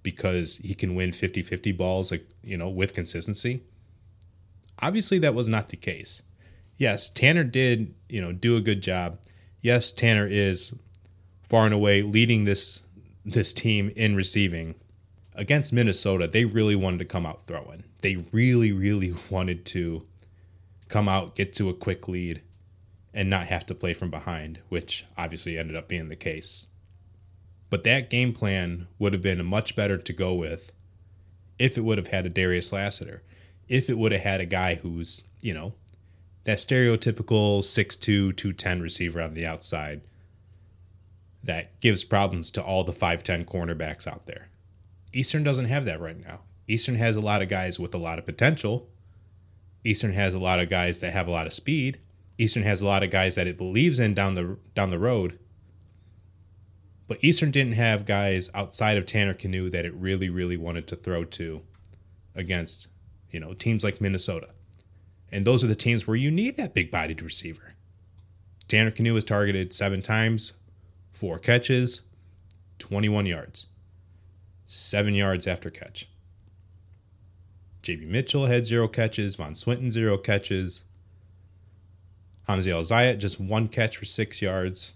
because 0.04 0.58
he 0.58 0.74
can 0.74 0.96
win 0.96 1.12
50-50 1.12 1.76
balls 1.76 2.12
like, 2.12 2.28
you 2.44 2.58
know, 2.58 2.70
with 2.70 2.94
consistency? 2.94 3.64
Obviously 4.80 5.20
that 5.20 5.34
was 5.34 5.48
not 5.48 5.70
the 5.70 5.78
case. 5.78 6.22
Yes, 6.80 7.10
Tanner 7.10 7.44
did, 7.44 7.94
you 8.08 8.22
know, 8.22 8.32
do 8.32 8.56
a 8.56 8.62
good 8.62 8.82
job. 8.82 9.20
Yes, 9.62 9.92
Tanner 9.92 10.26
is 10.26 10.72
far 11.44 11.66
and 11.66 11.74
away 11.74 12.02
leading 12.02 12.46
this 12.46 12.82
this 13.26 13.52
team 13.52 13.92
in 13.98 14.16
receiving. 14.16 14.76
Against 15.36 15.74
Minnesota, 15.74 16.26
they 16.26 16.46
really 16.46 16.78
wanted 16.78 17.00
to 17.00 17.06
come 17.06 17.26
out 17.26 17.46
throwing. 17.46 17.84
They 18.02 18.16
really, 18.32 18.72
really 18.72 19.14
wanted 19.30 19.66
to 19.68 20.08
come 20.88 21.10
out, 21.10 21.36
get 21.36 21.52
to 21.56 21.68
a 21.68 21.74
quick 21.74 22.08
lead, 22.08 22.42
and 23.14 23.30
not 23.30 23.48
have 23.48 23.66
to 23.66 23.76
play 23.76 23.94
from 23.94 24.10
behind, 24.10 24.60
which 24.70 25.06
obviously 25.18 25.58
ended 25.58 25.76
up 25.76 25.90
being 25.90 26.08
the 26.08 26.16
case. 26.16 26.68
But 27.70 27.84
that 27.84 28.10
game 28.10 28.32
plan 28.32 28.88
would 28.98 29.12
have 29.12 29.22
been 29.22 29.46
much 29.46 29.76
better 29.76 29.98
to 29.98 30.14
go 30.14 30.34
with 30.34 30.72
if 31.60 31.78
it 31.78 31.82
would 31.82 31.98
have 31.98 32.08
had 32.08 32.26
a 32.26 32.30
Darius 32.30 32.72
Lassiter, 32.72 33.22
if 33.68 33.90
it 33.90 33.98
would 33.98 34.14
have 34.14 34.22
had 34.22 34.40
a 34.40 34.46
guy 34.46 34.76
who's, 34.76 35.24
you 35.42 35.54
know, 35.54 35.74
that 36.46 36.58
stereotypical 36.58 37.60
6'2, 37.60 38.00
210 38.36 38.82
receiver 38.82 39.22
on 39.22 39.34
the 39.34 39.46
outside 39.46 40.02
that 41.44 41.80
gives 41.80 42.04
problems 42.04 42.52
to 42.52 42.64
all 42.64 42.84
the 42.84 42.92
5'10 42.92 43.46
cornerbacks 43.46 44.08
out 44.08 44.26
there. 44.26 44.50
Eastern 45.14 45.44
doesn't 45.44 45.66
have 45.66 45.86
that 45.86 46.02
right 46.02 46.20
now. 46.20 46.42
Eastern 46.68 46.96
has 46.96 47.16
a 47.16 47.22
lot 47.22 47.42
of 47.42 47.50
guys 47.50 47.80
with 47.80 47.94
a 47.94 47.98
lot 47.98 48.20
of 48.20 48.26
potential. 48.26 48.90
Eastern 49.84 50.14
has 50.14 50.34
a 50.34 50.40
lot 50.40 50.60
of 50.60 50.70
guys 50.70 51.00
that 51.00 51.14
have 51.14 51.28
a 51.28 51.32
lot 51.32 51.48
of 51.48 51.54
speed. 51.54 52.00
Eastern 52.38 52.64
has 52.64 52.82
a 52.82 52.86
lot 52.86 53.04
of 53.04 53.10
guys 53.10 53.36
that 53.36 53.48
it 53.48 53.58
believes 53.58 54.00
in 54.00 54.14
down 54.14 54.34
the 54.34 54.58
down 54.76 54.90
the 54.90 55.00
road. 55.00 55.40
But 57.08 57.24
Eastern 57.24 57.50
didn't 57.50 57.74
have 57.74 58.06
guys 58.06 58.52
outside 58.54 58.98
of 58.98 59.06
Tanner 59.06 59.34
Knue 59.34 59.72
that 59.72 59.84
it 59.84 59.94
really, 59.96 60.30
really 60.30 60.58
wanted 60.58 60.86
to 60.88 60.96
throw 60.96 61.26
to 61.26 61.62
against, 62.36 62.88
you 63.32 63.40
know, 63.40 63.54
teams 63.56 63.84
like 63.84 64.00
Minnesota. 64.00 64.50
And 65.32 65.46
those 65.46 65.64
are 65.64 65.68
the 65.68 65.76
teams 65.76 66.08
where 66.08 66.16
you 66.16 66.32
need 66.32 66.58
that 66.58 66.74
big 66.74 66.92
bodied 66.92 67.22
receiver. 67.22 67.74
Tanner 68.68 68.92
Knue 68.92 69.14
was 69.14 69.26
targeted 69.26 69.74
seven 69.74 70.02
times, 70.02 70.54
four 71.12 71.40
catches, 71.40 72.02
21 72.80 73.26
yards, 73.26 73.68
seven 74.68 75.14
yards 75.14 75.48
after 75.48 75.70
catch. 75.70 76.08
JB 77.84 78.08
Mitchell 78.08 78.46
had 78.46 78.66
zero 78.66 78.88
catches, 78.88 79.36
Von 79.36 79.56
Swinton 79.56 79.90
zero 79.92 80.18
catches. 80.18 80.84
Hamza 82.48 82.72
El 82.72 82.84
just 83.18 83.40
one 83.40 83.68
catch 83.68 83.98
for 83.98 84.06
six 84.06 84.42
yards. 84.42 84.96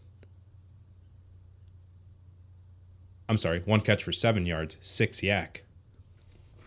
I'm 3.29 3.37
sorry, 3.37 3.61
one 3.65 3.81
catch 3.81 4.03
for 4.03 4.11
seven 4.11 4.45
yards, 4.45 4.77
six 4.81 5.21
YAC. 5.21 5.61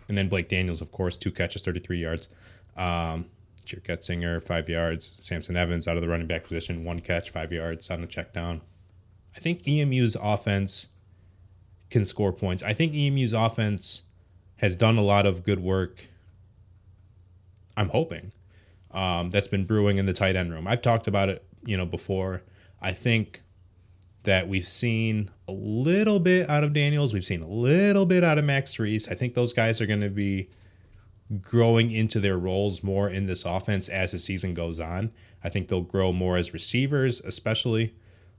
And 0.09 0.17
then 0.17 0.29
Blake 0.29 0.49
Daniels, 0.49 0.81
of 0.81 0.93
course, 0.93 1.17
two 1.17 1.31
catches, 1.33 1.63
33 1.63 1.99
yards. 1.99 2.29
Um, 2.77 3.27
Jake 3.67 3.85
Getzinger, 3.85 4.43
five 4.43 4.69
yards. 4.69 5.19
Samson 5.21 5.57
Evans 5.57 5.87
out 5.87 5.97
of 5.97 6.03
the 6.03 6.09
running 6.09 6.27
back 6.27 6.45
position, 6.45 6.85
one 6.85 7.01
catch, 7.01 7.31
five 7.31 7.53
yards 7.53 7.91
on 7.91 8.03
a 8.03 8.07
check 8.07 8.33
down. 8.33 8.63
I 9.37 9.41
think 9.41 9.67
EMU's 9.69 10.17
offense 10.21 10.87
can 11.91 12.07
score 12.07 12.33
points. 12.33 12.63
I 12.63 12.73
think 12.73 12.95
EMU's 12.95 13.33
offense 13.33 14.03
has 14.57 14.75
done 14.77 14.97
a 14.97 15.03
lot 15.03 15.27
of 15.27 15.45
good 15.45 15.61
work. 15.61 16.07
I'm 17.77 17.91
hoping 17.91 18.33
um, 18.91 19.31
that's 19.31 19.49
been 19.49 19.67
brewing 19.67 19.99
in 19.99 20.07
the 20.07 20.15
tight 20.15 20.37
end 20.37 20.53
room. 20.53 20.67
I've 20.67 20.81
talked 20.81 21.07
about 21.07 21.29
it, 21.29 21.45
you 21.65 21.77
know, 21.77 21.85
before. 21.85 22.43
I 22.81 22.93
think 22.93 23.43
that 24.23 24.49
we've 24.49 24.67
seen 24.67 25.31
a 25.47 25.53
little 25.53 26.19
bit 26.19 26.49
out 26.49 26.65
of 26.65 26.73
Daniels. 26.73 27.13
We've 27.13 27.25
seen 27.25 27.43
a 27.43 27.49
little 27.49 28.07
bit 28.07 28.25
out 28.25 28.39
of 28.39 28.45
Max 28.45 28.79
Reese. 28.79 29.09
I 29.09 29.15
think 29.15 29.35
those 29.35 29.53
guys 29.53 29.81
are 29.81 29.87
going 29.87 30.01
to 30.01 30.11
be 30.11 30.49
growing 31.41 31.91
into 31.91 32.21
their 32.21 32.39
roles 32.39 32.83
more 32.83 33.09
in 33.09 33.27
this 33.27 33.45
offense 33.45 33.89
as 33.89 34.13
the 34.13 34.19
season 34.19 34.55
goes 34.55 34.79
on. 34.79 35.13
I 35.43 35.49
think 35.49 35.69
they'll 35.69 35.81
grow 35.81 36.13
more 36.13 36.37
as 36.37 36.53
receivers, 36.53 37.21
especially. 37.21 37.95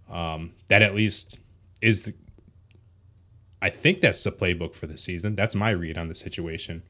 Um, 0.10 0.54
that 0.68 0.82
at 0.82 0.96
least 0.96 1.38
is 1.82 2.04
the. 2.04 2.14
I 3.62 3.70
think 3.70 4.02
that's 4.02 4.24
the 4.24 4.32
playbook 4.32 4.76
for 4.76 4.88
the 4.88 4.98
season. 4.98 5.36
That's 5.36 5.56
my 5.56 5.72
read 5.72 5.98
on 5.98 6.08
the 6.08 6.16
situation. 6.16 6.84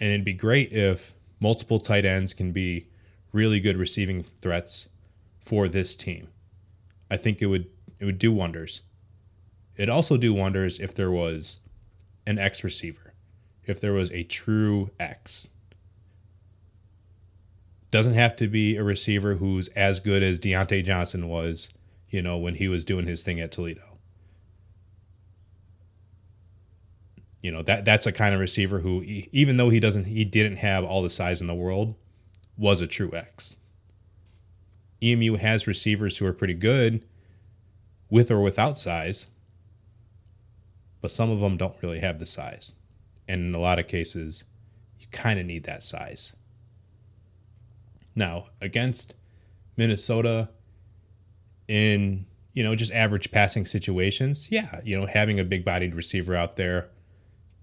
And 0.00 0.10
it'd 0.10 0.24
be 0.24 0.32
great 0.32 0.72
if 0.72 1.12
multiple 1.38 1.78
tight 1.78 2.04
ends 2.04 2.32
can 2.32 2.50
be 2.50 2.88
really 3.32 3.60
good 3.60 3.76
receiving 3.76 4.22
threats 4.22 4.88
for 5.40 5.68
this 5.68 5.94
team. 5.94 6.28
I 7.10 7.16
think 7.16 7.42
it 7.42 7.46
would 7.46 7.66
it 7.98 8.04
would 8.04 8.18
do 8.18 8.32
wonders. 8.32 8.82
It'd 9.76 9.88
also 9.88 10.16
do 10.16 10.34
wonders 10.34 10.78
if 10.78 10.94
there 10.94 11.10
was 11.10 11.60
an 12.26 12.38
X 12.38 12.64
receiver, 12.64 13.11
if 13.66 13.80
there 13.80 13.92
was 13.92 14.10
a 14.12 14.24
true 14.24 14.90
X. 14.98 15.48
Doesn't 17.90 18.14
have 18.14 18.34
to 18.36 18.48
be 18.48 18.76
a 18.76 18.82
receiver 18.82 19.34
who's 19.34 19.68
as 19.68 20.00
good 20.00 20.22
as 20.22 20.40
Diontae 20.40 20.84
Johnson 20.84 21.28
was, 21.28 21.68
you 22.08 22.22
know, 22.22 22.38
when 22.38 22.54
he 22.54 22.68
was 22.68 22.84
doing 22.84 23.06
his 23.06 23.22
thing 23.22 23.40
at 23.40 23.52
Toledo. 23.52 23.82
You 27.42 27.50
know, 27.50 27.62
that 27.62 27.84
that's 27.84 28.06
a 28.06 28.12
kind 28.12 28.34
of 28.34 28.40
receiver 28.40 28.80
who 28.80 29.02
even 29.04 29.56
though 29.56 29.68
he 29.68 29.80
doesn't 29.80 30.04
he 30.04 30.24
didn't 30.24 30.58
have 30.58 30.84
all 30.84 31.02
the 31.02 31.10
size 31.10 31.40
in 31.40 31.48
the 31.48 31.54
world, 31.54 31.96
was 32.56 32.80
a 32.80 32.86
true 32.86 33.10
X. 33.12 33.56
EMU 35.02 35.36
has 35.36 35.66
receivers 35.66 36.16
who 36.16 36.26
are 36.26 36.32
pretty 36.32 36.54
good 36.54 37.04
with 38.08 38.30
or 38.30 38.40
without 38.40 38.78
size, 38.78 39.26
but 41.00 41.10
some 41.10 41.30
of 41.30 41.40
them 41.40 41.56
don't 41.56 41.74
really 41.82 41.98
have 41.98 42.20
the 42.20 42.26
size. 42.26 42.74
And 43.32 43.46
in 43.46 43.54
a 43.54 43.58
lot 43.58 43.78
of 43.78 43.86
cases, 43.86 44.44
you 45.00 45.06
kind 45.10 45.40
of 45.40 45.46
need 45.46 45.64
that 45.64 45.82
size. 45.82 46.36
Now, 48.14 48.48
against 48.60 49.14
Minnesota 49.78 50.50
in, 51.66 52.26
you 52.52 52.62
know, 52.62 52.74
just 52.74 52.92
average 52.92 53.30
passing 53.30 53.64
situations, 53.64 54.48
yeah, 54.50 54.82
you 54.84 55.00
know, 55.00 55.06
having 55.06 55.40
a 55.40 55.44
big 55.44 55.64
bodied 55.64 55.94
receiver 55.94 56.36
out 56.36 56.56
there 56.56 56.90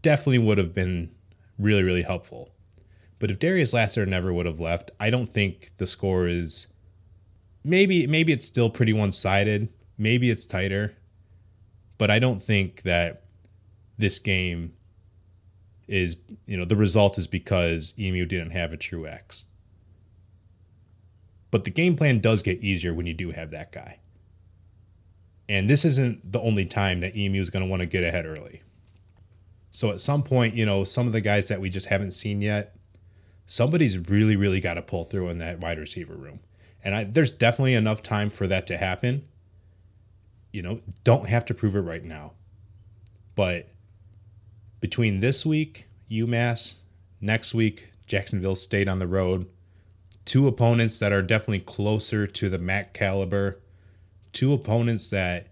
definitely 0.01 0.39
would 0.39 0.57
have 0.57 0.73
been 0.73 1.11
really, 1.59 1.83
really 1.83 2.01
helpful. 2.01 2.49
But 3.19 3.29
if 3.29 3.37
Darius 3.37 3.71
Lassiter 3.71 4.07
never 4.07 4.33
would 4.33 4.47
have 4.47 4.59
left, 4.59 4.89
I 4.99 5.11
don't 5.11 5.31
think 5.31 5.69
the 5.77 5.85
score 5.85 6.25
is 6.25 6.65
maybe 7.63 8.07
maybe 8.07 8.33
it's 8.33 8.47
still 8.47 8.71
pretty 8.71 8.93
one-sided. 8.93 9.69
Maybe 9.99 10.31
it's 10.31 10.47
tighter. 10.47 10.95
But 11.99 12.09
I 12.09 12.17
don't 12.17 12.41
think 12.41 12.81
that 12.83 13.25
this 13.99 14.17
game 14.17 14.73
is, 15.89 16.17
you 16.45 16.55
know, 16.55 16.65
the 16.65 16.75
result 16.75 17.17
is 17.17 17.27
because 17.27 17.93
EMU 17.99 18.25
didn't 18.25 18.51
have 18.51 18.71
a 18.71 18.77
true 18.77 19.07
X. 19.07 19.45
But 21.51 21.63
the 21.63 21.71
game 21.71 21.95
plan 21.95 22.19
does 22.19 22.43
get 22.43 22.59
easier 22.59 22.93
when 22.93 23.07
you 23.07 23.13
do 23.13 23.31
have 23.31 23.51
that 23.51 23.71
guy. 23.71 23.99
And 25.47 25.67
this 25.67 25.83
isn't 25.83 26.31
the 26.31 26.39
only 26.39 26.65
time 26.65 26.99
that 26.99 27.17
EMU 27.17 27.41
is 27.41 27.49
going 27.49 27.65
to 27.65 27.69
want 27.69 27.79
to 27.79 27.87
get 27.87 28.03
ahead 28.03 28.27
early. 28.27 28.61
So 29.71 29.89
at 29.89 29.99
some 29.99 30.21
point, 30.21 30.53
you 30.53 30.65
know, 30.65 30.83
some 30.83 31.07
of 31.07 31.13
the 31.13 31.21
guys 31.21 31.47
that 31.47 31.59
we 31.59 31.69
just 31.69 31.87
haven't 31.87 32.11
seen 32.11 32.41
yet, 32.41 32.75
somebody's 33.47 33.97
really, 33.97 34.35
really 34.35 34.59
got 34.59 34.75
to 34.75 34.83
pull 34.83 35.05
through 35.05 35.29
in 35.29 35.39
that 35.39 35.59
wide 35.59 35.79
receiver 35.79 36.15
room. 36.15 36.39
And 36.83 36.95
I, 36.95 37.03
there's 37.03 37.31
definitely 37.31 37.73
enough 37.73 38.03
time 38.03 38.29
for 38.29 38.47
that 38.47 38.67
to 38.67 38.77
happen. 38.77 39.27
You 40.53 40.61
know, 40.61 40.81
don't 41.03 41.27
have 41.27 41.45
to 41.45 41.55
prove 41.55 41.75
it 41.75 41.81
right 41.81 42.03
now. 42.03 42.33
But 43.35 43.69
between 44.79 45.19
this 45.19 45.45
week, 45.45 45.87
UMass, 46.09 46.75
next 47.21 47.53
week, 47.53 47.89
Jacksonville 48.05 48.55
State 48.55 48.87
on 48.87 48.99
the 48.99 49.07
road, 49.07 49.47
two 50.25 50.47
opponents 50.47 50.99
that 50.99 51.11
are 51.11 51.21
definitely 51.21 51.59
closer 51.59 52.25
to 52.25 52.49
the 52.49 52.57
MAC 52.57 52.93
caliber, 52.93 53.59
two 54.31 54.53
opponents 54.53 55.09
that, 55.09 55.47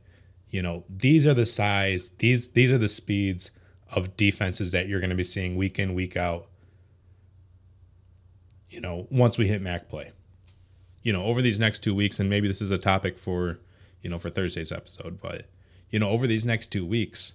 you 0.50 0.62
know, 0.62 0.84
these 0.90 1.28
are 1.28 1.34
the 1.34 1.46
size, 1.46 2.10
these 2.18 2.50
these 2.50 2.72
are 2.72 2.78
the 2.78 2.88
speeds 2.88 3.52
of 3.92 4.18
defenses 4.18 4.72
that 4.72 4.88
you're 4.88 5.00
going 5.00 5.10
to 5.10 5.16
be 5.16 5.24
seeing 5.24 5.56
week 5.56 5.80
in, 5.80 5.94
week 5.94 6.18
out. 6.18 6.48
You 8.70 8.82
know, 8.82 9.08
once 9.10 9.38
we 9.38 9.48
hit 9.48 9.62
MAC 9.62 9.88
play, 9.88 10.12
you 11.02 11.14
know, 11.14 11.24
over 11.24 11.42
these 11.42 11.60
next 11.60 11.80
two 11.80 11.96
weeks, 11.96 12.20
and 12.20 12.30
maybe 12.30 12.48
this 12.48 12.62
is 12.62 12.72
a 12.72 12.78
topic 12.78 13.18
for, 13.18 13.60
you 14.02 14.10
know, 14.10 14.20
for 14.20 14.30
Thursday's 14.30 14.72
episode, 14.72 15.20
but 15.22 15.46
you 15.90 16.00
know, 16.00 16.10
over 16.10 16.28
these 16.28 16.46
next 16.46 16.68
two 16.68 16.86
weeks, 16.86 17.34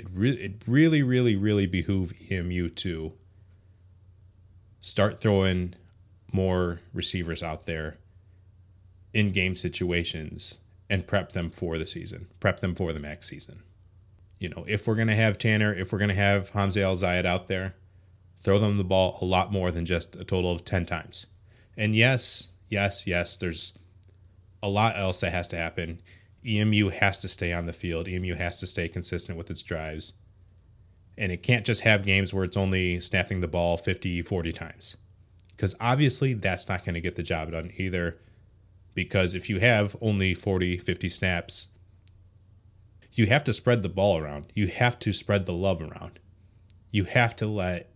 it 0.00 0.06
really, 0.12 0.42
it 0.42 0.62
really, 0.66 1.02
really, 1.02 1.36
really 1.36 1.66
behoove 1.66 2.12
EMU 2.30 2.68
to 2.68 3.12
start 4.80 5.20
throwing 5.20 5.74
more 6.32 6.80
receivers 6.92 7.42
out 7.42 7.66
there 7.66 7.98
in 9.12 9.32
game 9.32 9.56
situations 9.56 10.58
and 10.88 11.06
prep 11.06 11.32
them 11.32 11.50
for 11.50 11.78
the 11.78 11.86
season, 11.86 12.28
prep 12.40 12.60
them 12.60 12.74
for 12.74 12.92
the 12.92 13.00
MAC 13.00 13.22
season 13.22 13.62
you 14.40 14.48
know, 14.48 14.64
if 14.66 14.88
we're 14.88 14.96
going 14.96 15.08
to 15.08 15.14
have 15.14 15.38
Tanner, 15.38 15.72
if 15.72 15.92
we're 15.92 15.98
going 15.98 16.08
to 16.08 16.14
have 16.14 16.48
Hamza 16.50 16.82
Al 16.82 16.96
Zayed 16.96 17.26
out 17.26 17.46
there, 17.46 17.74
throw 18.42 18.58
them 18.58 18.78
the 18.78 18.84
ball 18.84 19.18
a 19.20 19.24
lot 19.24 19.52
more 19.52 19.70
than 19.70 19.84
just 19.84 20.16
a 20.16 20.24
total 20.24 20.50
of 20.50 20.64
10 20.64 20.86
times. 20.86 21.26
And 21.76 21.94
yes, 21.94 22.48
yes, 22.68 23.06
yes, 23.06 23.36
there's 23.36 23.78
a 24.62 24.68
lot 24.68 24.98
else 24.98 25.20
that 25.20 25.32
has 25.32 25.46
to 25.48 25.56
happen. 25.56 26.00
EMU 26.46 26.88
has 26.88 27.18
to 27.18 27.28
stay 27.28 27.52
on 27.52 27.66
the 27.66 27.72
field, 27.72 28.08
EMU 28.08 28.34
has 28.34 28.58
to 28.60 28.66
stay 28.66 28.88
consistent 28.88 29.36
with 29.36 29.50
its 29.50 29.62
drives. 29.62 30.14
And 31.18 31.30
it 31.30 31.42
can't 31.42 31.66
just 31.66 31.82
have 31.82 32.06
games 32.06 32.32
where 32.32 32.44
it's 32.44 32.56
only 32.56 32.98
snapping 33.00 33.40
the 33.40 33.48
ball 33.48 33.76
50, 33.76 34.22
40 34.22 34.52
times. 34.52 34.96
Because 35.50 35.74
obviously 35.78 36.32
that's 36.32 36.68
not 36.68 36.84
going 36.84 36.94
to 36.94 37.00
get 37.00 37.16
the 37.16 37.22
job 37.22 37.50
done 37.50 37.70
either. 37.76 38.16
Because 38.94 39.34
if 39.34 39.50
you 39.50 39.60
have 39.60 39.94
only 40.00 40.32
40, 40.32 40.78
50 40.78 41.08
snaps, 41.10 41.68
you 43.12 43.26
have 43.26 43.44
to 43.44 43.52
spread 43.52 43.82
the 43.82 43.88
ball 43.88 44.18
around. 44.18 44.46
You 44.54 44.68
have 44.68 44.98
to 45.00 45.12
spread 45.12 45.44
the 45.44 45.52
love 45.52 45.82
around. 45.82 46.18
You 46.90 47.04
have 47.04 47.36
to 47.36 47.46
let 47.46 47.90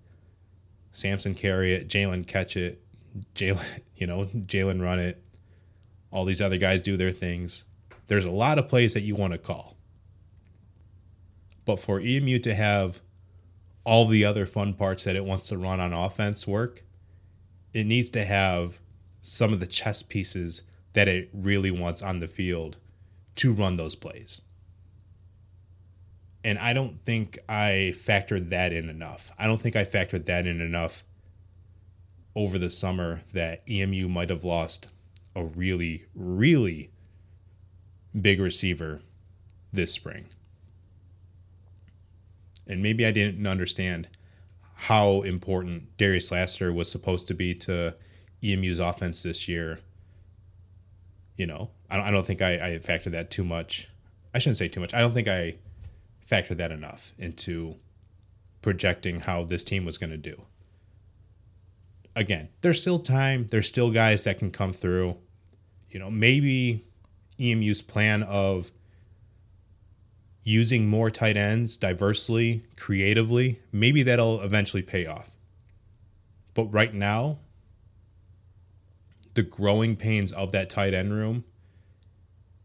Samson 0.92 1.34
carry 1.34 1.72
it, 1.72 1.88
Jalen 1.88 2.26
catch 2.26 2.56
it, 2.56 2.82
Jalen, 3.34 3.80
you 3.96 4.06
know, 4.06 4.26
Jalen 4.26 4.82
run 4.82 4.98
it. 4.98 5.22
All 6.10 6.24
these 6.24 6.40
other 6.40 6.58
guys 6.58 6.82
do 6.82 6.96
their 6.96 7.10
things. 7.10 7.64
There's 8.06 8.24
a 8.24 8.30
lot 8.30 8.58
of 8.58 8.68
plays 8.68 8.94
that 8.94 9.02
you 9.02 9.14
want 9.14 9.32
to 9.32 9.38
call. 9.38 9.76
But 11.64 11.80
for 11.80 12.00
EMU 12.00 12.38
to 12.40 12.54
have 12.54 13.00
all 13.84 14.06
the 14.06 14.24
other 14.24 14.46
fun 14.46 14.74
parts 14.74 15.04
that 15.04 15.16
it 15.16 15.24
wants 15.24 15.48
to 15.48 15.58
run 15.58 15.80
on 15.80 15.92
offense 15.92 16.46
work, 16.46 16.84
it 17.72 17.86
needs 17.86 18.10
to 18.10 18.24
have 18.24 18.78
some 19.22 19.52
of 19.52 19.60
the 19.60 19.66
chess 19.66 20.02
pieces 20.02 20.62
that 20.92 21.08
it 21.08 21.30
really 21.32 21.70
wants 21.70 22.02
on 22.02 22.20
the 22.20 22.26
field 22.26 22.76
to 23.36 23.52
run 23.52 23.76
those 23.76 23.94
plays. 23.94 24.42
And 26.44 26.58
I 26.58 26.74
don't 26.74 27.02
think 27.04 27.38
I 27.48 27.94
factored 27.96 28.50
that 28.50 28.72
in 28.72 28.90
enough. 28.90 29.32
I 29.38 29.46
don't 29.46 29.60
think 29.60 29.76
I 29.76 29.84
factored 29.84 30.26
that 30.26 30.46
in 30.46 30.60
enough 30.60 31.02
over 32.36 32.58
the 32.58 32.68
summer 32.68 33.22
that 33.32 33.62
EMU 33.68 34.08
might 34.08 34.28
have 34.28 34.44
lost 34.44 34.88
a 35.34 35.44
really, 35.44 36.04
really 36.14 36.90
big 38.18 38.40
receiver 38.40 39.02
this 39.72 39.92
spring. 39.92 40.26
And 42.66 42.82
maybe 42.82 43.04
I 43.04 43.10
didn't 43.10 43.46
understand 43.46 44.08
how 44.74 45.22
important 45.22 45.96
Darius 45.96 46.30
Lassiter 46.30 46.72
was 46.72 46.90
supposed 46.90 47.28
to 47.28 47.34
be 47.34 47.54
to 47.56 47.94
EMU's 48.42 48.78
offense 48.78 49.22
this 49.22 49.48
year. 49.48 49.80
You 51.36 51.46
know, 51.46 51.70
I 51.90 51.96
don't, 51.96 52.06
I 52.06 52.10
don't 52.10 52.26
think 52.26 52.42
I, 52.42 52.54
I 52.54 52.78
factored 52.78 53.12
that 53.12 53.30
too 53.30 53.44
much. 53.44 53.88
I 54.32 54.38
shouldn't 54.38 54.58
say 54.58 54.68
too 54.68 54.80
much. 54.80 54.94
I 54.94 55.00
don't 55.00 55.14
think 55.14 55.28
I 55.28 55.56
factored 56.30 56.56
that 56.56 56.72
enough 56.72 57.12
into 57.18 57.76
projecting 58.62 59.20
how 59.20 59.44
this 59.44 59.62
team 59.62 59.84
was 59.84 59.98
going 59.98 60.10
to 60.10 60.16
do. 60.16 60.42
Again, 62.16 62.48
there's 62.62 62.80
still 62.80 62.98
time. 62.98 63.48
There's 63.50 63.68
still 63.68 63.90
guys 63.90 64.24
that 64.24 64.38
can 64.38 64.50
come 64.50 64.72
through. 64.72 65.16
You 65.90 65.98
know, 65.98 66.10
maybe 66.10 66.84
EMU's 67.40 67.82
plan 67.82 68.22
of 68.22 68.70
using 70.44 70.86
more 70.86 71.10
tight 71.10 71.36
ends 71.36 71.76
diversely, 71.76 72.64
creatively, 72.76 73.60
maybe 73.72 74.02
that'll 74.02 74.40
eventually 74.42 74.82
pay 74.82 75.06
off. 75.06 75.30
But 76.52 76.66
right 76.66 76.92
now, 76.92 77.38
the 79.32 79.42
growing 79.42 79.96
pains 79.96 80.32
of 80.32 80.52
that 80.52 80.70
tight 80.70 80.94
end 80.94 81.12
room 81.12 81.44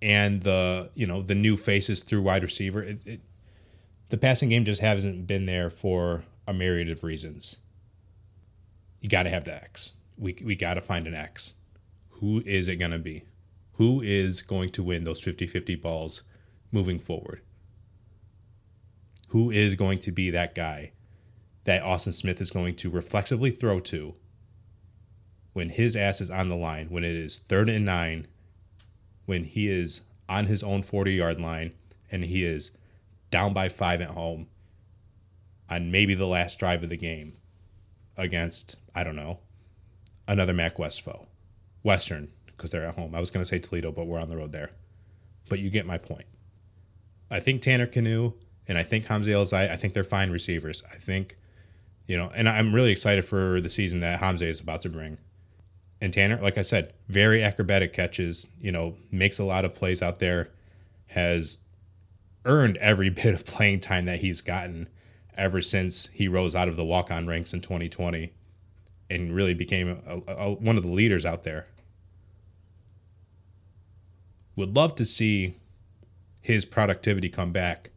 and 0.01 0.43
the 0.43 0.91
you 0.93 1.07
know 1.07 1.21
the 1.21 1.35
new 1.35 1.57
faces 1.57 2.03
through 2.03 2.21
wide 2.21 2.43
receiver, 2.43 2.83
it, 2.83 3.01
it, 3.05 3.21
the 4.09 4.17
passing 4.17 4.49
game 4.49 4.65
just 4.65 4.81
hasn't 4.81 5.25
been 5.25 5.45
there 5.45 5.69
for 5.69 6.23
a 6.47 6.53
myriad 6.53 6.89
of 6.89 7.03
reasons. 7.03 7.57
You 9.01 9.09
got 9.09 9.23
to 9.23 9.29
have 9.29 9.45
the 9.45 9.55
X. 9.55 9.93
We 10.17 10.37
we 10.43 10.55
got 10.55 10.75
to 10.75 10.81
find 10.81 11.07
an 11.07 11.15
X. 11.15 11.53
Who 12.19 12.43
is 12.45 12.67
it 12.67 12.75
going 12.75 12.91
to 12.91 12.99
be? 12.99 13.23
Who 13.79 14.01
is 14.01 14.41
going 14.41 14.69
to 14.71 14.83
win 14.83 15.03
those 15.03 15.21
50-50 15.21 15.81
balls 15.81 16.23
moving 16.71 16.99
forward? 16.99 17.41
who 19.29 19.51
is 19.51 19.75
going 19.75 19.99
to 19.99 20.11
be 20.11 20.29
that 20.29 20.55
guy 20.55 20.91
that 21.63 21.83
Austin 21.83 22.13
Smith 22.13 22.41
is 22.41 22.49
going 22.49 22.75
to 22.75 22.89
reflexively 22.89 23.51
throw 23.51 23.79
to 23.79 24.15
when 25.53 25.69
his 25.69 25.95
ass 25.95 26.19
is 26.19 26.31
on 26.31 26.49
the 26.49 26.55
line, 26.55 26.87
when 26.89 27.03
it 27.03 27.15
is 27.15 27.39
third 27.47 27.69
and 27.69 27.85
nine, 27.85 28.27
when 29.25 29.43
he 29.43 29.67
is 29.67 30.01
on 30.27 30.45
his 30.45 30.63
own 30.63 30.81
40 30.81 31.13
yard 31.13 31.39
line 31.39 31.73
and 32.11 32.23
he 32.23 32.43
is 32.43 32.71
down 33.29 33.53
by 33.53 33.69
five 33.69 34.01
at 34.01 34.11
home 34.11 34.47
on 35.69 35.91
maybe 35.91 36.15
the 36.15 36.25
last 36.25 36.57
drive 36.57 36.81
of 36.81 36.89
the 36.89 36.97
game 36.97 37.33
against, 38.17 38.77
I 38.95 39.03
don't 39.03 39.15
know, 39.15 39.39
another 40.27 40.53
MAC 40.53 40.79
West 40.79 41.01
foe. 41.01 41.27
Western, 41.83 42.29
because 42.59 42.71
they're 42.71 42.85
at 42.85 42.95
home. 42.95 43.15
I 43.15 43.19
was 43.19 43.31
going 43.31 43.43
to 43.43 43.49
say 43.49 43.57
Toledo, 43.57 43.91
but 43.91 44.05
we're 44.05 44.19
on 44.19 44.29
the 44.29 44.35
road 44.35 44.51
there. 44.51 44.71
But 45.47 45.59
you 45.59 45.69
get 45.69 45.85
my 45.85 45.97
point. 45.97 46.25
I 47.31 47.39
think 47.39 47.61
Tanner 47.61 47.87
Knue 47.87 48.33
and 48.67 48.77
I 48.77 48.83
think 48.83 49.05
Hamza 49.05 49.31
Elzai, 49.31 49.69
I 49.71 49.77
think 49.77 49.93
they're 49.93 50.03
fine 50.03 50.29
receivers. 50.29 50.83
I 50.93 50.97
think, 50.97 51.37
you 52.05 52.17
know, 52.17 52.29
and 52.35 52.49
I'm 52.49 52.75
really 52.75 52.91
excited 52.91 53.25
for 53.25 53.61
the 53.61 53.69
season 53.69 54.01
that 54.01 54.19
Hamza 54.19 54.45
is 54.45 54.59
about 54.59 54.81
to 54.81 54.89
bring. 54.89 55.17
And 56.01 56.13
Tanner, 56.13 56.39
like 56.41 56.57
I 56.57 56.61
said, 56.61 56.93
very 57.07 57.43
acrobatic 57.43 57.93
catches, 57.93 58.47
you 58.59 58.71
know, 58.71 58.95
makes 59.11 59.39
a 59.39 59.43
lot 59.43 59.65
of 59.65 59.73
plays 59.73 60.01
out 60.01 60.19
there, 60.19 60.49
has 61.07 61.57
earned 62.45 62.77
every 62.77 63.09
bit 63.09 63.33
of 63.33 63.45
playing 63.45 63.79
time 63.79 64.05
that 64.05 64.19
he's 64.19 64.41
gotten 64.41 64.89
ever 65.37 65.61
since 65.61 66.09
he 66.13 66.27
rose 66.27 66.55
out 66.55 66.67
of 66.67 66.75
the 66.75 66.83
walk 66.83 67.09
on 67.09 67.25
ranks 67.25 67.53
in 67.53 67.61
2020 67.61 68.33
and 69.09 69.33
really 69.33 69.53
became 69.53 70.01
a, 70.05 70.31
a, 70.31 70.51
one 70.53 70.77
of 70.77 70.83
the 70.83 70.91
leaders 70.91 71.25
out 71.25 71.43
there. 71.43 71.65
Would 74.59 74.75
love 74.75 74.95
to 74.95 75.05
see 75.05 75.57
his 76.41 76.65
productivity 76.65 77.29
come 77.29 77.51
back 77.51 77.89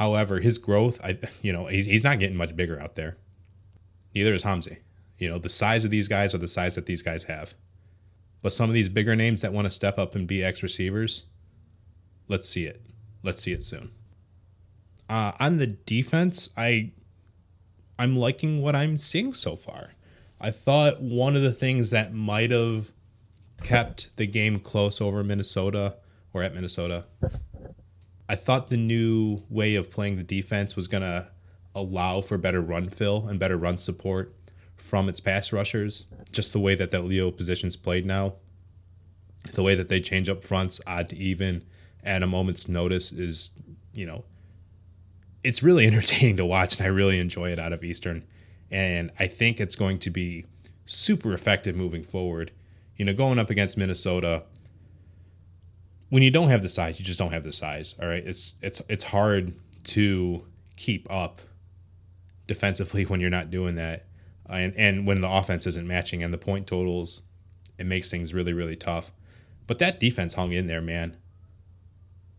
However, 0.00 0.40
his 0.40 0.56
growth, 0.56 0.98
I 1.04 1.18
you 1.42 1.52
know, 1.52 1.66
he's, 1.66 1.84
he's 1.84 2.02
not 2.02 2.18
getting 2.18 2.34
much 2.34 2.56
bigger 2.56 2.80
out 2.80 2.94
there. 2.94 3.18
Neither 4.14 4.32
is 4.32 4.44
Hamza. 4.44 4.78
You 5.18 5.28
know, 5.28 5.38
the 5.38 5.50
size 5.50 5.84
of 5.84 5.90
these 5.90 6.08
guys 6.08 6.34
are 6.34 6.38
the 6.38 6.48
size 6.48 6.74
that 6.76 6.86
these 6.86 7.02
guys 7.02 7.24
have. 7.24 7.52
But 8.40 8.54
some 8.54 8.70
of 8.70 8.74
these 8.74 8.88
bigger 8.88 9.14
names 9.14 9.42
that 9.42 9.52
want 9.52 9.66
to 9.66 9.70
step 9.70 9.98
up 9.98 10.14
and 10.14 10.26
be 10.26 10.42
X 10.42 10.62
receivers, 10.62 11.24
let's 12.28 12.48
see 12.48 12.64
it. 12.64 12.80
Let's 13.22 13.42
see 13.42 13.52
it 13.52 13.62
soon. 13.62 13.90
Uh, 15.10 15.32
on 15.38 15.58
the 15.58 15.66
defense, 15.66 16.48
I 16.56 16.92
I'm 17.98 18.16
liking 18.16 18.62
what 18.62 18.74
I'm 18.74 18.96
seeing 18.96 19.34
so 19.34 19.54
far. 19.54 19.90
I 20.40 20.50
thought 20.50 21.02
one 21.02 21.36
of 21.36 21.42
the 21.42 21.52
things 21.52 21.90
that 21.90 22.14
might 22.14 22.52
have 22.52 22.90
kept 23.62 24.14
the 24.16 24.26
game 24.26 24.58
close 24.58 25.00
over 25.00 25.22
Minnesota 25.22 25.96
or 26.32 26.42
at 26.42 26.54
Minnesota 26.54 27.04
I 28.30 28.36
thought 28.36 28.68
the 28.68 28.76
new 28.76 29.42
way 29.50 29.74
of 29.74 29.90
playing 29.90 30.16
the 30.16 30.22
defense 30.22 30.76
was 30.76 30.86
going 30.86 31.02
to 31.02 31.26
allow 31.74 32.20
for 32.20 32.38
better 32.38 32.60
run 32.60 32.88
fill 32.88 33.26
and 33.26 33.40
better 33.40 33.56
run 33.56 33.76
support 33.76 34.32
from 34.76 35.08
its 35.08 35.18
pass 35.18 35.52
rushers. 35.52 36.06
Just 36.30 36.52
the 36.52 36.60
way 36.60 36.76
that 36.76 36.92
that 36.92 37.02
Leo 37.02 37.32
position's 37.32 37.74
played 37.74 38.06
now, 38.06 38.34
the 39.54 39.64
way 39.64 39.74
that 39.74 39.88
they 39.88 39.98
change 39.98 40.28
up 40.28 40.44
fronts 40.44 40.80
odd 40.86 41.08
to 41.08 41.16
even 41.16 41.64
at 42.04 42.22
a 42.22 42.26
moment's 42.28 42.68
notice 42.68 43.10
is, 43.10 43.50
you 43.92 44.06
know, 44.06 44.22
it's 45.42 45.60
really 45.60 45.84
entertaining 45.88 46.36
to 46.36 46.44
watch, 46.44 46.76
and 46.76 46.86
I 46.86 46.88
really 46.88 47.18
enjoy 47.18 47.50
it 47.50 47.58
out 47.58 47.72
of 47.72 47.82
Eastern. 47.82 48.22
And 48.70 49.10
I 49.18 49.26
think 49.26 49.58
it's 49.58 49.74
going 49.74 49.98
to 49.98 50.10
be 50.10 50.44
super 50.86 51.32
effective 51.32 51.74
moving 51.74 52.04
forward. 52.04 52.52
You 53.00 53.06
know, 53.06 53.14
going 53.14 53.38
up 53.38 53.48
against 53.48 53.78
Minnesota, 53.78 54.42
when 56.10 56.22
you 56.22 56.30
don't 56.30 56.48
have 56.48 56.60
the 56.60 56.68
size, 56.68 56.98
you 56.98 57.04
just 57.06 57.18
don't 57.18 57.32
have 57.32 57.44
the 57.44 57.50
size. 57.50 57.94
All 57.98 58.06
right, 58.06 58.22
it's 58.22 58.56
it's 58.60 58.82
it's 58.90 59.04
hard 59.04 59.54
to 59.84 60.44
keep 60.76 61.10
up 61.10 61.40
defensively 62.46 63.04
when 63.06 63.18
you're 63.18 63.30
not 63.30 63.50
doing 63.50 63.76
that, 63.76 64.04
and 64.46 64.76
and 64.76 65.06
when 65.06 65.22
the 65.22 65.30
offense 65.30 65.66
isn't 65.66 65.88
matching 65.88 66.22
and 66.22 66.30
the 66.30 66.36
point 66.36 66.66
totals, 66.66 67.22
it 67.78 67.86
makes 67.86 68.10
things 68.10 68.34
really 68.34 68.52
really 68.52 68.76
tough. 68.76 69.12
But 69.66 69.78
that 69.78 69.98
defense 69.98 70.34
hung 70.34 70.52
in 70.52 70.66
there, 70.66 70.82
man. 70.82 71.16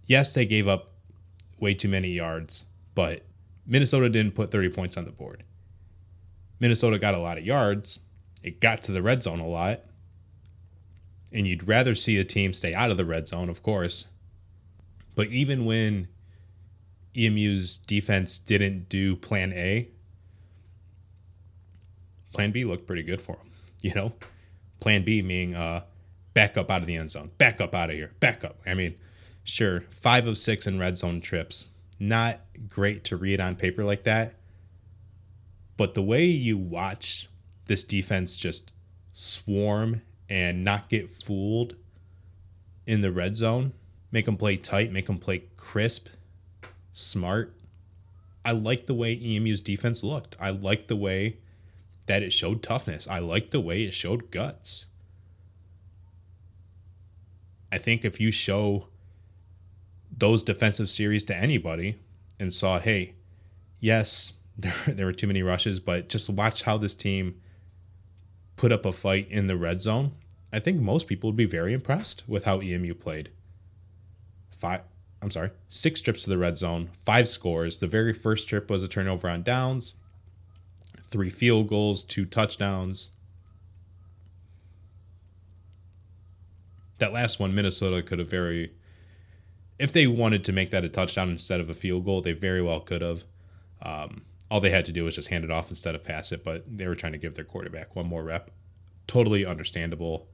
Yes, 0.05 0.31
they 0.31 0.45
gave 0.45 0.67
up 0.67 0.91
way 1.57 1.73
too 1.73 1.89
many 1.89 2.09
yards, 2.09 2.65
but 2.93 3.23
Minnesota 3.65 4.09
didn't 4.09 4.35
put 4.35 4.51
30 4.51 4.69
points 4.69 4.95
on 4.95 5.05
the 5.05 5.11
board. 5.11 5.43
Minnesota 6.59 6.99
got 6.99 7.17
a 7.17 7.19
lot 7.19 7.39
of 7.39 7.45
yards. 7.47 8.01
It 8.43 8.61
got 8.61 8.83
to 8.83 8.91
the 8.91 9.01
red 9.01 9.23
zone 9.23 9.39
a 9.39 9.47
lot 9.47 9.85
and 11.31 11.47
you'd 11.47 11.67
rather 11.67 11.95
see 11.95 12.17
a 12.17 12.23
team 12.23 12.53
stay 12.53 12.73
out 12.73 12.91
of 12.91 12.97
the 12.97 13.05
red 13.05 13.27
zone, 13.27 13.49
of 13.49 13.63
course. 13.63 14.05
But 15.15 15.27
even 15.27 15.65
when 15.65 16.07
EMU's 17.15 17.77
defense 17.77 18.37
didn't 18.37 18.89
do 18.89 19.15
plan 19.15 19.53
A, 19.53 19.89
plan 22.33 22.51
B 22.51 22.63
looked 22.63 22.87
pretty 22.87 23.03
good 23.03 23.21
for 23.21 23.35
them. 23.37 23.47
You 23.83 23.95
know, 23.95 24.13
plan 24.79 25.03
B 25.03 25.23
meaning 25.23 25.55
uh, 25.55 25.81
back 26.35 26.55
up 26.55 26.69
out 26.69 26.81
of 26.81 26.85
the 26.85 26.97
end 26.97 27.09
zone, 27.09 27.31
back 27.39 27.59
up 27.59 27.73
out 27.73 27.89
of 27.89 27.95
here, 27.95 28.11
back 28.19 28.43
up. 28.43 28.59
I 28.63 28.75
mean, 28.75 28.93
sure, 29.43 29.85
five 29.89 30.27
of 30.27 30.37
six 30.37 30.67
in 30.67 30.77
red 30.77 30.99
zone 30.99 31.19
trips. 31.19 31.69
Not 31.99 32.41
great 32.69 33.03
to 33.05 33.17
read 33.17 33.39
on 33.39 33.55
paper 33.55 33.83
like 33.83 34.03
that. 34.03 34.35
But 35.77 35.95
the 35.95 36.03
way 36.03 36.25
you 36.25 36.59
watch 36.59 37.27
this 37.65 37.83
defense 37.83 38.37
just 38.37 38.71
swarm 39.13 40.03
and 40.31 40.63
not 40.63 40.87
get 40.87 41.11
fooled 41.11 41.75
in 42.87 43.01
the 43.01 43.11
red 43.11 43.35
zone. 43.35 43.73
Make 44.13 44.25
them 44.25 44.37
play 44.37 44.55
tight, 44.55 44.89
make 44.89 45.07
them 45.07 45.19
play 45.19 45.43
crisp, 45.57 46.07
smart. 46.93 47.53
I 48.45 48.53
like 48.53 48.85
the 48.85 48.93
way 48.93 49.13
EMU's 49.13 49.59
defense 49.59 50.03
looked. 50.03 50.37
I 50.39 50.51
like 50.51 50.87
the 50.87 50.95
way 50.95 51.37
that 52.05 52.23
it 52.23 52.31
showed 52.31 52.63
toughness. 52.63 53.09
I 53.09 53.19
like 53.19 53.51
the 53.51 53.59
way 53.59 53.83
it 53.83 53.93
showed 53.93 54.31
guts. 54.31 54.85
I 57.69 57.77
think 57.77 58.05
if 58.05 58.21
you 58.21 58.31
show 58.31 58.87
those 60.17 60.43
defensive 60.43 60.89
series 60.89 61.25
to 61.25 61.35
anybody 61.35 61.99
and 62.39 62.53
saw, 62.53 62.79
hey, 62.79 63.15
yes, 63.81 64.35
there, 64.57 64.75
there 64.87 65.05
were 65.07 65.13
too 65.13 65.27
many 65.27 65.43
rushes, 65.43 65.81
but 65.81 66.07
just 66.07 66.29
watch 66.29 66.61
how 66.61 66.77
this 66.77 66.95
team 66.95 67.35
put 68.61 68.71
up 68.71 68.85
a 68.85 68.91
fight 68.91 69.25
in 69.31 69.47
the 69.47 69.57
red 69.57 69.81
zone. 69.81 70.11
I 70.53 70.59
think 70.59 70.79
most 70.79 71.07
people 71.07 71.29
would 71.31 71.35
be 71.35 71.45
very 71.45 71.73
impressed 71.73 72.21
with 72.27 72.43
how 72.43 72.61
EMU 72.61 72.93
played. 72.93 73.31
Five, 74.55 74.81
I'm 75.19 75.31
sorry, 75.31 75.49
six 75.67 75.99
trips 75.99 76.21
to 76.23 76.29
the 76.29 76.37
red 76.37 76.59
zone, 76.59 76.91
five 77.03 77.27
scores. 77.27 77.79
The 77.79 77.87
very 77.87 78.13
first 78.13 78.47
trip 78.47 78.69
was 78.69 78.83
a 78.83 78.87
turnover 78.87 79.27
on 79.27 79.41
downs, 79.41 79.95
three 81.07 81.31
field 81.31 81.69
goals, 81.69 82.05
two 82.05 82.23
touchdowns. 82.23 83.09
That 86.99 87.13
last 87.13 87.39
one, 87.39 87.55
Minnesota 87.55 88.03
could 88.03 88.19
have 88.19 88.29
very, 88.29 88.73
if 89.79 89.91
they 89.91 90.05
wanted 90.05 90.43
to 90.45 90.51
make 90.51 90.69
that 90.69 90.85
a 90.85 90.89
touchdown 90.89 91.31
instead 91.31 91.59
of 91.59 91.67
a 91.71 91.73
field 91.73 92.05
goal, 92.05 92.21
they 92.21 92.33
very 92.33 92.61
well 92.61 92.81
could 92.81 93.01
have. 93.01 93.23
Um, 93.81 94.21
all 94.51 94.59
they 94.59 94.69
had 94.69 94.83
to 94.83 94.91
do 94.91 95.05
was 95.05 95.15
just 95.15 95.29
hand 95.29 95.45
it 95.45 95.49
off 95.49 95.69
instead 95.69 95.95
of 95.95 96.03
pass 96.03 96.33
it, 96.33 96.43
but 96.43 96.65
they 96.67 96.85
were 96.85 96.93
trying 96.93 97.13
to 97.13 97.17
give 97.17 97.35
their 97.35 97.45
quarterback 97.45 97.95
one 97.95 98.05
more 98.05 98.21
rep. 98.21 98.51
Totally 99.07 99.45
understandable. 99.45 100.27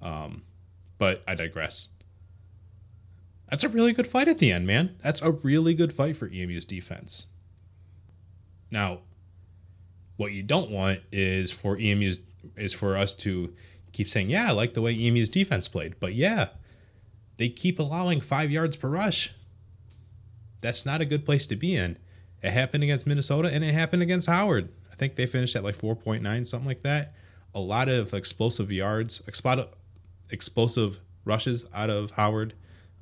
Um, 0.00 0.44
but 0.98 1.24
I 1.26 1.34
digress. 1.34 1.88
That's 3.50 3.64
a 3.64 3.68
really 3.68 3.92
good 3.92 4.06
fight 4.06 4.28
at 4.28 4.38
the 4.38 4.52
end, 4.52 4.68
man. 4.68 4.94
That's 5.02 5.20
a 5.20 5.32
really 5.32 5.74
good 5.74 5.92
fight 5.92 6.16
for 6.16 6.28
EMU's 6.28 6.64
defense. 6.64 7.26
Now, 8.70 9.00
what 10.16 10.30
you 10.30 10.44
don't 10.44 10.70
want 10.70 11.00
is 11.10 11.50
for 11.50 11.76
EMU's 11.76 12.20
is 12.56 12.72
for 12.72 12.96
us 12.96 13.14
to 13.14 13.52
keep 13.90 14.08
saying, 14.08 14.30
"Yeah, 14.30 14.48
I 14.48 14.52
like 14.52 14.74
the 14.74 14.80
way 14.80 14.94
EMU's 14.94 15.28
defense 15.28 15.66
played," 15.66 15.98
but 15.98 16.14
yeah, 16.14 16.50
they 17.36 17.48
keep 17.48 17.80
allowing 17.80 18.20
five 18.20 18.52
yards 18.52 18.76
per 18.76 18.88
rush. 18.88 19.32
That's 20.60 20.86
not 20.86 21.00
a 21.00 21.04
good 21.04 21.24
place 21.24 21.48
to 21.48 21.56
be 21.56 21.74
in. 21.74 21.98
It 22.42 22.50
happened 22.50 22.84
against 22.84 23.06
Minnesota 23.06 23.52
and 23.52 23.64
it 23.64 23.72
happened 23.72 24.02
against 24.02 24.28
Howard. 24.28 24.68
I 24.92 24.94
think 24.94 25.16
they 25.16 25.26
finished 25.26 25.56
at 25.56 25.64
like 25.64 25.76
4.9, 25.76 26.46
something 26.46 26.66
like 26.66 26.82
that. 26.82 27.14
A 27.54 27.60
lot 27.60 27.88
of 27.88 28.12
explosive 28.14 28.70
yards, 28.70 29.22
explosive 30.30 31.00
rushes 31.24 31.64
out 31.74 31.90
of 31.90 32.12
Howard. 32.12 32.54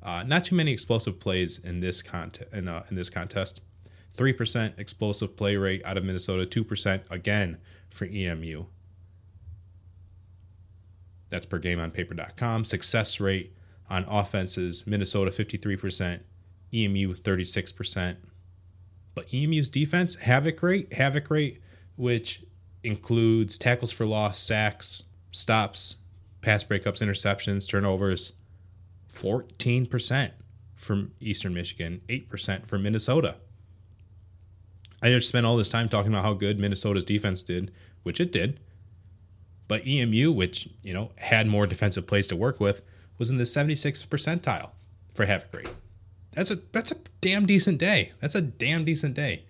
Uh, 0.02 0.22
not 0.24 0.44
too 0.44 0.54
many 0.54 0.72
explosive 0.72 1.18
plays 1.18 1.58
in 1.58 1.80
this 1.80 2.02
contest. 2.02 2.52
In, 2.52 2.68
uh, 2.68 2.84
in 2.90 2.96
this 2.96 3.10
contest, 3.10 3.60
three 4.14 4.32
percent 4.32 4.74
explosive 4.78 5.36
play 5.36 5.56
rate 5.56 5.82
out 5.84 5.96
of 5.96 6.04
Minnesota, 6.04 6.46
two 6.46 6.62
percent 6.62 7.02
again 7.10 7.58
for 7.88 8.04
EMU. 8.04 8.66
That's 11.30 11.46
per 11.46 11.58
game 11.58 11.80
on 11.80 11.90
paper.com. 11.90 12.64
Success 12.64 13.18
rate 13.18 13.54
on 13.90 14.04
offenses 14.04 14.86
Minnesota 14.86 15.30
53%, 15.30 16.20
EMU 16.72 17.14
36%. 17.14 18.16
But 19.14 19.32
EMU's 19.32 19.68
defense, 19.68 20.16
havoc 20.16 20.62
rate, 20.62 20.92
havoc 20.92 21.30
rate, 21.30 21.60
which 21.96 22.42
includes 22.82 23.56
tackles 23.58 23.92
for 23.92 24.06
loss, 24.06 24.38
sacks, 24.38 25.04
stops, 25.30 25.98
pass 26.40 26.64
breakups, 26.64 27.00
interceptions, 27.00 27.68
turnovers, 27.68 28.32
14% 29.12 30.32
from 30.74 31.12
Eastern 31.20 31.54
Michigan, 31.54 32.02
8% 32.08 32.66
from 32.66 32.82
Minnesota. 32.82 33.36
I 35.00 35.10
just 35.10 35.28
spent 35.28 35.46
all 35.46 35.56
this 35.56 35.68
time 35.68 35.88
talking 35.88 36.12
about 36.12 36.24
how 36.24 36.34
good 36.34 36.58
Minnesota's 36.58 37.04
defense 37.04 37.42
did, 37.42 37.70
which 38.02 38.20
it 38.20 38.32
did. 38.32 38.60
But 39.68 39.86
EMU, 39.86 40.32
which, 40.32 40.68
you 40.82 40.92
know, 40.92 41.12
had 41.16 41.46
more 41.46 41.66
defensive 41.66 42.06
plays 42.06 42.28
to 42.28 42.36
work 42.36 42.60
with, 42.60 42.82
was 43.18 43.30
in 43.30 43.38
the 43.38 43.44
76th 43.44 44.06
percentile 44.08 44.70
for 45.14 45.24
havoc 45.24 45.52
rate. 45.54 45.68
That's 46.34 46.50
a 46.50 46.56
that's 46.72 46.90
a 46.90 46.96
damn 47.20 47.46
decent 47.46 47.78
day. 47.78 48.12
That's 48.20 48.34
a 48.34 48.40
damn 48.40 48.84
decent 48.84 49.14
day. 49.14 49.44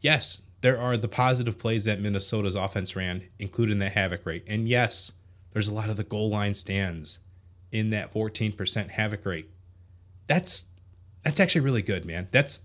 Yes, 0.00 0.42
there 0.60 0.78
are 0.78 0.96
the 0.96 1.08
positive 1.08 1.58
plays 1.58 1.84
that 1.84 2.00
Minnesota's 2.00 2.54
offense 2.54 2.96
ran, 2.96 3.28
including 3.38 3.78
the 3.78 3.88
havoc 3.88 4.24
rate. 4.24 4.44
And 4.46 4.68
yes, 4.68 5.12
there's 5.52 5.68
a 5.68 5.74
lot 5.74 5.90
of 5.90 5.96
the 5.96 6.04
goal 6.04 6.30
line 6.30 6.54
stands 6.54 7.18
in 7.72 7.90
that 7.90 8.12
14% 8.12 8.90
havoc 8.90 9.26
rate. 9.26 9.50
That's 10.26 10.64
that's 11.22 11.40
actually 11.40 11.62
really 11.62 11.82
good, 11.82 12.04
man. 12.04 12.28
That's 12.30 12.60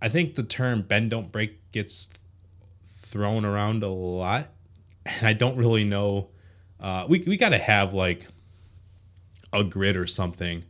I 0.00 0.08
think 0.08 0.34
the 0.34 0.42
term 0.42 0.82
bend 0.82 1.10
don't 1.10 1.32
break 1.32 1.72
gets 1.72 2.08
thrown 2.86 3.44
around 3.44 3.82
a 3.82 3.88
lot. 3.88 4.48
And 5.04 5.26
I 5.26 5.32
don't 5.32 5.56
really 5.56 5.84
know 5.84 6.28
uh, 6.80 7.06
we 7.08 7.20
we 7.26 7.36
got 7.36 7.50
to 7.50 7.58
have 7.58 7.94
like 7.94 8.26
a 9.52 9.64
grid 9.64 9.96
or 9.96 10.06
something 10.06 10.64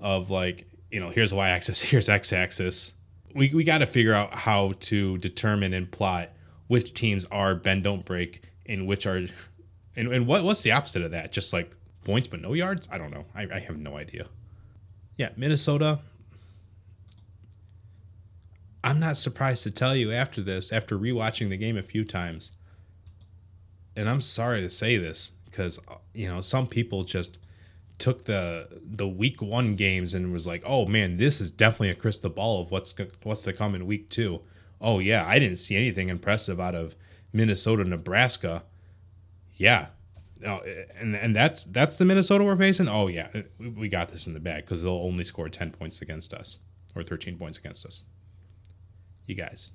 of 0.00 0.30
like 0.30 0.66
you 0.90 1.00
know 1.00 1.10
here's 1.10 1.30
the 1.30 1.36
y 1.36 1.48
axis 1.48 1.80
here's 1.90 2.08
x 2.08 2.32
axis 2.32 2.92
we, 3.34 3.52
we 3.52 3.64
got 3.64 3.78
to 3.78 3.86
figure 3.86 4.14
out 4.14 4.32
how 4.32 4.72
to 4.80 5.18
determine 5.18 5.72
and 5.74 5.90
plot 5.90 6.30
which 6.68 6.94
teams 6.94 7.24
are 7.26 7.54
bend 7.54 7.84
don't 7.84 8.04
break 8.04 8.42
and 8.66 8.86
which 8.86 9.06
are 9.06 9.26
and, 9.96 10.12
and 10.12 10.26
what 10.26 10.44
what's 10.44 10.62
the 10.62 10.72
opposite 10.72 11.02
of 11.02 11.10
that? 11.12 11.32
Just 11.32 11.52
like 11.52 11.70
points 12.04 12.26
but 12.26 12.40
no 12.40 12.52
yards? 12.52 12.88
I 12.90 12.98
don't 12.98 13.10
know. 13.10 13.24
I, 13.34 13.42
I 13.42 13.58
have 13.60 13.78
no 13.78 13.96
idea. 13.96 14.26
Yeah 15.16 15.30
minnesota. 15.36 16.00
I'm 18.82 19.00
not 19.00 19.16
surprised 19.16 19.62
to 19.62 19.70
tell 19.70 19.96
you 19.96 20.12
after 20.12 20.42
this 20.42 20.72
after 20.72 20.98
rewatching 20.98 21.48
the 21.48 21.56
game 21.56 21.76
a 21.76 21.82
few 21.82 22.04
times 22.04 22.52
and 23.96 24.08
i'm 24.08 24.20
sorry 24.20 24.60
to 24.60 24.68
say 24.68 24.96
this 24.98 25.30
because 25.54 25.78
uh, 25.86 25.94
you 26.12 26.28
know 26.28 26.40
some 26.40 26.66
people 26.66 27.04
just 27.04 27.38
took 27.98 28.24
the 28.24 28.68
the 28.82 29.06
week 29.06 29.40
one 29.40 29.76
games 29.76 30.12
and 30.12 30.32
was 30.32 30.46
like, 30.46 30.62
oh 30.66 30.84
man, 30.86 31.16
this 31.16 31.40
is 31.40 31.50
definitely 31.50 31.90
a 31.90 31.94
crystal 31.94 32.30
ball 32.30 32.60
of 32.60 32.70
what's 32.70 32.92
what's 33.22 33.42
to 33.42 33.52
come 33.52 33.74
in 33.74 33.86
week 33.86 34.10
two. 34.10 34.40
Oh 34.80 34.98
yeah, 34.98 35.24
I 35.26 35.38
didn't 35.38 35.58
see 35.58 35.76
anything 35.76 36.08
impressive 36.08 36.58
out 36.58 36.74
of 36.74 36.96
Minnesota, 37.32 37.84
Nebraska. 37.84 38.64
Yeah, 39.54 39.88
no, 40.40 40.60
and 40.98 41.14
and 41.14 41.36
that's 41.36 41.64
that's 41.64 41.96
the 41.96 42.04
Minnesota 42.04 42.42
we're 42.42 42.56
facing. 42.56 42.88
Oh 42.88 43.06
yeah, 43.06 43.28
uh, 43.32 43.42
we 43.76 43.88
got 43.88 44.08
this 44.08 44.26
in 44.26 44.34
the 44.34 44.40
bag 44.40 44.64
because 44.64 44.82
they'll 44.82 44.92
only 44.92 45.22
score 45.22 45.48
ten 45.48 45.70
points 45.70 46.02
against 46.02 46.34
us 46.34 46.58
or 46.96 47.04
thirteen 47.04 47.38
points 47.38 47.58
against 47.58 47.86
us. 47.86 48.02
You 49.26 49.36
guys, 49.36 49.70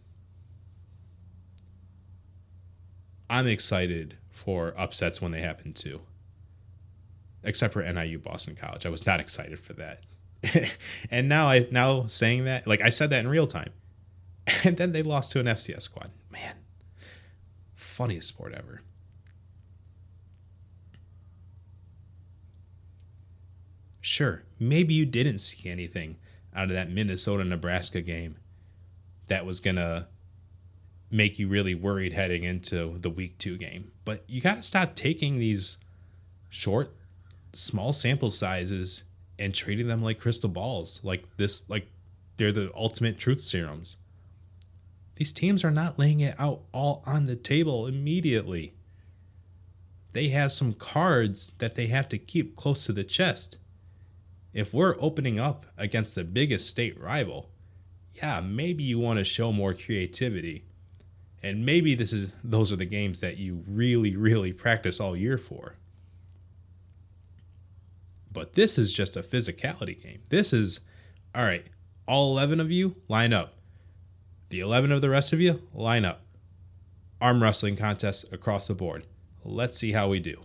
I'm 3.29 3.47
excited 3.47 4.17
for 4.39 4.73
upsets 4.77 5.21
when 5.21 5.31
they 5.31 5.41
happen 5.41 5.73
too. 5.73 6.01
Except 7.43 7.73
for 7.73 7.81
NIU 7.81 8.19
Boston 8.19 8.55
College. 8.55 8.85
I 8.85 8.89
was 8.89 9.05
not 9.05 9.19
excited 9.19 9.59
for 9.59 9.73
that. 9.73 10.01
and 11.11 11.27
now 11.27 11.47
I 11.47 11.67
now 11.71 12.03
saying 12.03 12.45
that, 12.45 12.65
like 12.65 12.81
I 12.81 12.89
said 12.89 13.09
that 13.09 13.19
in 13.19 13.27
real 13.27 13.47
time. 13.47 13.71
And 14.63 14.77
then 14.77 14.93
they 14.93 15.03
lost 15.03 15.31
to 15.33 15.39
an 15.39 15.45
FCS 15.45 15.83
squad. 15.83 16.09
Man. 16.31 16.55
Funniest 17.75 18.29
sport 18.29 18.55
ever. 18.55 18.81
Sure, 24.01 24.41
maybe 24.57 24.95
you 24.95 25.05
didn't 25.05 25.37
see 25.37 25.69
anything 25.69 26.15
out 26.55 26.69
of 26.69 26.69
that 26.71 26.89
Minnesota 26.89 27.43
Nebraska 27.43 28.01
game 28.01 28.37
that 29.27 29.45
was 29.45 29.59
going 29.59 29.75
to 29.75 30.07
make 31.11 31.39
you 31.39 31.47
really 31.47 31.75
worried 31.75 32.13
heading 32.13 32.43
into 32.43 32.97
the 32.99 33.09
week 33.09 33.37
two 33.37 33.57
game. 33.57 33.91
But 34.05 34.23
you 34.27 34.41
got 34.41 34.57
to 34.57 34.63
stop 34.63 34.95
taking 34.95 35.39
these 35.39 35.77
short, 36.49 36.93
small 37.53 37.93
sample 37.93 38.31
sizes 38.31 39.03
and 39.37 39.53
treating 39.53 39.87
them 39.87 40.03
like 40.03 40.19
crystal 40.19 40.49
balls, 40.49 40.99
like 41.03 41.25
this, 41.37 41.67
like 41.69 41.87
they're 42.37 42.51
the 42.51 42.71
ultimate 42.75 43.17
truth 43.17 43.41
serums. 43.41 43.97
These 45.15 45.33
teams 45.33 45.63
are 45.63 45.71
not 45.71 45.99
laying 45.99 46.19
it 46.21 46.35
out 46.39 46.61
all 46.71 47.03
on 47.05 47.25
the 47.25 47.35
table 47.35 47.87
immediately. 47.87 48.73
They 50.13 50.29
have 50.29 50.51
some 50.51 50.73
cards 50.73 51.51
that 51.59 51.75
they 51.75 51.87
have 51.87 52.07
to 52.09 52.17
keep 52.17 52.55
close 52.55 52.85
to 52.85 52.93
the 52.93 53.03
chest. 53.03 53.57
If 54.53 54.73
we're 54.73 54.95
opening 54.99 55.39
up 55.39 55.65
against 55.77 56.15
the 56.15 56.23
biggest 56.23 56.69
state 56.69 56.99
rival, 56.99 57.49
yeah, 58.13 58.41
maybe 58.41 58.83
you 58.83 58.97
want 58.97 59.17
to 59.19 59.23
show 59.23 59.51
more 59.51 59.73
creativity 59.73 60.65
and 61.41 61.65
maybe 61.65 61.95
this 61.95 62.11
is 62.11 62.31
those 62.43 62.71
are 62.71 62.75
the 62.75 62.85
games 62.85 63.21
that 63.21 63.37
you 63.37 63.63
really 63.67 64.15
really 64.15 64.53
practice 64.53 64.99
all 64.99 65.15
year 65.15 65.37
for. 65.37 65.75
But 68.31 68.53
this 68.53 68.77
is 68.77 68.93
just 68.93 69.17
a 69.17 69.21
physicality 69.21 70.01
game. 70.01 70.21
This 70.29 70.53
is 70.53 70.81
all 71.33 71.43
right, 71.43 71.65
all 72.07 72.31
11 72.31 72.59
of 72.59 72.71
you 72.71 72.95
line 73.07 73.33
up. 73.33 73.55
The 74.49 74.59
11 74.59 74.91
of 74.91 75.01
the 75.01 75.09
rest 75.09 75.31
of 75.31 75.39
you 75.39 75.61
line 75.73 76.05
up. 76.05 76.21
Arm 77.21 77.43
wrestling 77.43 77.75
contests 77.75 78.25
across 78.31 78.67
the 78.67 78.73
board. 78.73 79.05
Let's 79.43 79.77
see 79.77 79.91
how 79.91 80.09
we 80.09 80.19
do. 80.19 80.41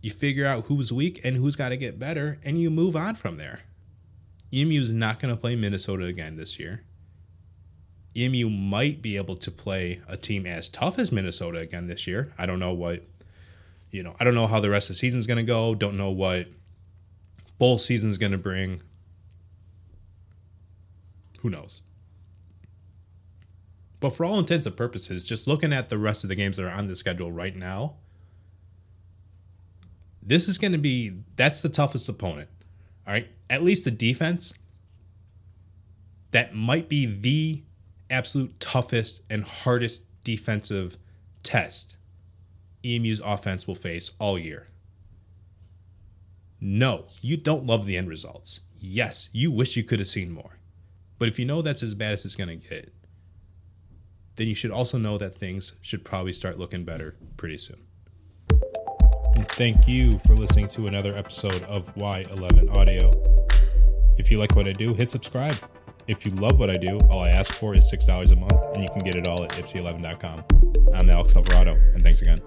You 0.00 0.10
figure 0.10 0.46
out 0.46 0.66
who's 0.66 0.92
weak 0.92 1.20
and 1.24 1.36
who's 1.36 1.56
got 1.56 1.70
to 1.70 1.76
get 1.76 1.98
better, 1.98 2.38
and 2.44 2.60
you 2.60 2.70
move 2.70 2.96
on 2.96 3.14
from 3.16 3.36
there. 3.36 3.60
EMU's 4.52 4.92
not 4.92 5.20
going 5.20 5.34
to 5.34 5.40
play 5.40 5.56
Minnesota 5.56 6.04
again 6.04 6.36
this 6.36 6.58
year. 6.58 6.84
EMU 8.16 8.48
might 8.50 9.00
be 9.02 9.16
able 9.16 9.36
to 9.36 9.50
play 9.50 10.00
a 10.08 10.16
team 10.16 10.46
as 10.46 10.68
tough 10.68 10.98
as 10.98 11.12
Minnesota 11.12 11.58
again 11.58 11.86
this 11.86 12.06
year. 12.06 12.32
I 12.38 12.46
don't 12.46 12.58
know 12.58 12.72
what 12.72 13.04
You 13.90 14.02
know, 14.02 14.14
I 14.20 14.24
don't 14.24 14.34
know 14.34 14.46
how 14.46 14.60
the 14.60 14.70
rest 14.70 14.88
of 14.88 14.96
the 14.96 14.98
season's 14.98 15.26
going 15.26 15.38
to 15.38 15.42
go. 15.42 15.74
Don't 15.74 15.96
know 15.96 16.10
what 16.10 16.48
bowl 17.58 17.78
season's 17.78 18.18
going 18.18 18.32
to 18.32 18.38
bring. 18.38 18.80
Who 21.40 21.50
knows? 21.50 21.82
But 23.98 24.10
for 24.10 24.24
all 24.24 24.38
intents 24.38 24.66
and 24.66 24.76
purposes, 24.76 25.26
just 25.26 25.46
looking 25.46 25.72
at 25.72 25.88
the 25.88 25.98
rest 25.98 26.24
of 26.24 26.28
the 26.28 26.34
games 26.36 26.56
that 26.56 26.64
are 26.64 26.70
on 26.70 26.86
the 26.86 26.96
schedule 26.96 27.32
right 27.32 27.54
now, 27.54 27.96
this 30.22 30.48
is 30.48 30.56
going 30.56 30.72
to 30.72 30.78
be 30.78 31.12
that's 31.36 31.60
the 31.60 31.68
toughest 31.68 32.08
opponent. 32.08 32.48
All 33.06 33.12
right, 33.12 33.28
at 33.48 33.62
least 33.62 33.84
the 33.84 33.90
defense. 33.90 34.54
That 36.30 36.54
might 36.54 36.88
be 36.88 37.06
the 37.06 37.64
absolute 38.10 38.58
toughest 38.60 39.22
and 39.30 39.44
hardest 39.44 40.04
defensive 40.24 40.98
test 41.42 41.96
EMU's 42.84 43.20
offense 43.20 43.66
will 43.66 43.74
face 43.74 44.10
all 44.18 44.38
year. 44.38 44.68
No, 46.60 47.06
you 47.20 47.36
don't 47.36 47.66
love 47.66 47.86
the 47.86 47.96
end 47.96 48.08
results. 48.08 48.60
Yes, 48.78 49.28
you 49.32 49.50
wish 49.50 49.76
you 49.76 49.84
could 49.84 49.98
have 49.98 50.08
seen 50.08 50.30
more. 50.30 50.58
But 51.18 51.28
if 51.28 51.38
you 51.38 51.44
know 51.44 51.62
that's 51.62 51.82
as 51.82 51.94
bad 51.94 52.12
as 52.12 52.24
it's 52.24 52.36
going 52.36 52.48
to 52.48 52.68
get, 52.68 52.92
then 54.36 54.48
you 54.48 54.54
should 54.54 54.70
also 54.70 54.96
know 54.96 55.18
that 55.18 55.34
things 55.34 55.72
should 55.82 56.04
probably 56.04 56.32
start 56.32 56.58
looking 56.58 56.84
better 56.84 57.16
pretty 57.36 57.58
soon. 57.58 57.82
And 59.36 59.46
thank 59.48 59.86
you 59.86 60.18
for 60.20 60.34
listening 60.34 60.66
to 60.68 60.86
another 60.86 61.14
episode 61.14 61.62
of 61.64 61.94
Y11 61.96 62.76
Audio. 62.76 63.10
If 64.18 64.30
you 64.30 64.38
like 64.38 64.54
what 64.56 64.66
I 64.66 64.72
do, 64.72 64.94
hit 64.94 65.08
subscribe. 65.08 65.56
If 66.06 66.24
you 66.24 66.32
love 66.32 66.58
what 66.58 66.70
I 66.70 66.74
do, 66.74 66.98
all 67.10 67.20
I 67.20 67.30
ask 67.30 67.52
for 67.52 67.74
is 67.74 67.90
$6 67.92 68.30
a 68.30 68.36
month, 68.36 68.52
and 68.74 68.82
you 68.82 68.88
can 68.88 69.00
get 69.00 69.14
it 69.14 69.28
all 69.28 69.42
at 69.42 69.50
ypsi11.com. 69.50 70.44
I'm 70.94 71.10
Alex 71.10 71.36
Alvarado, 71.36 71.74
and 71.94 72.02
thanks 72.02 72.20
again. 72.22 72.38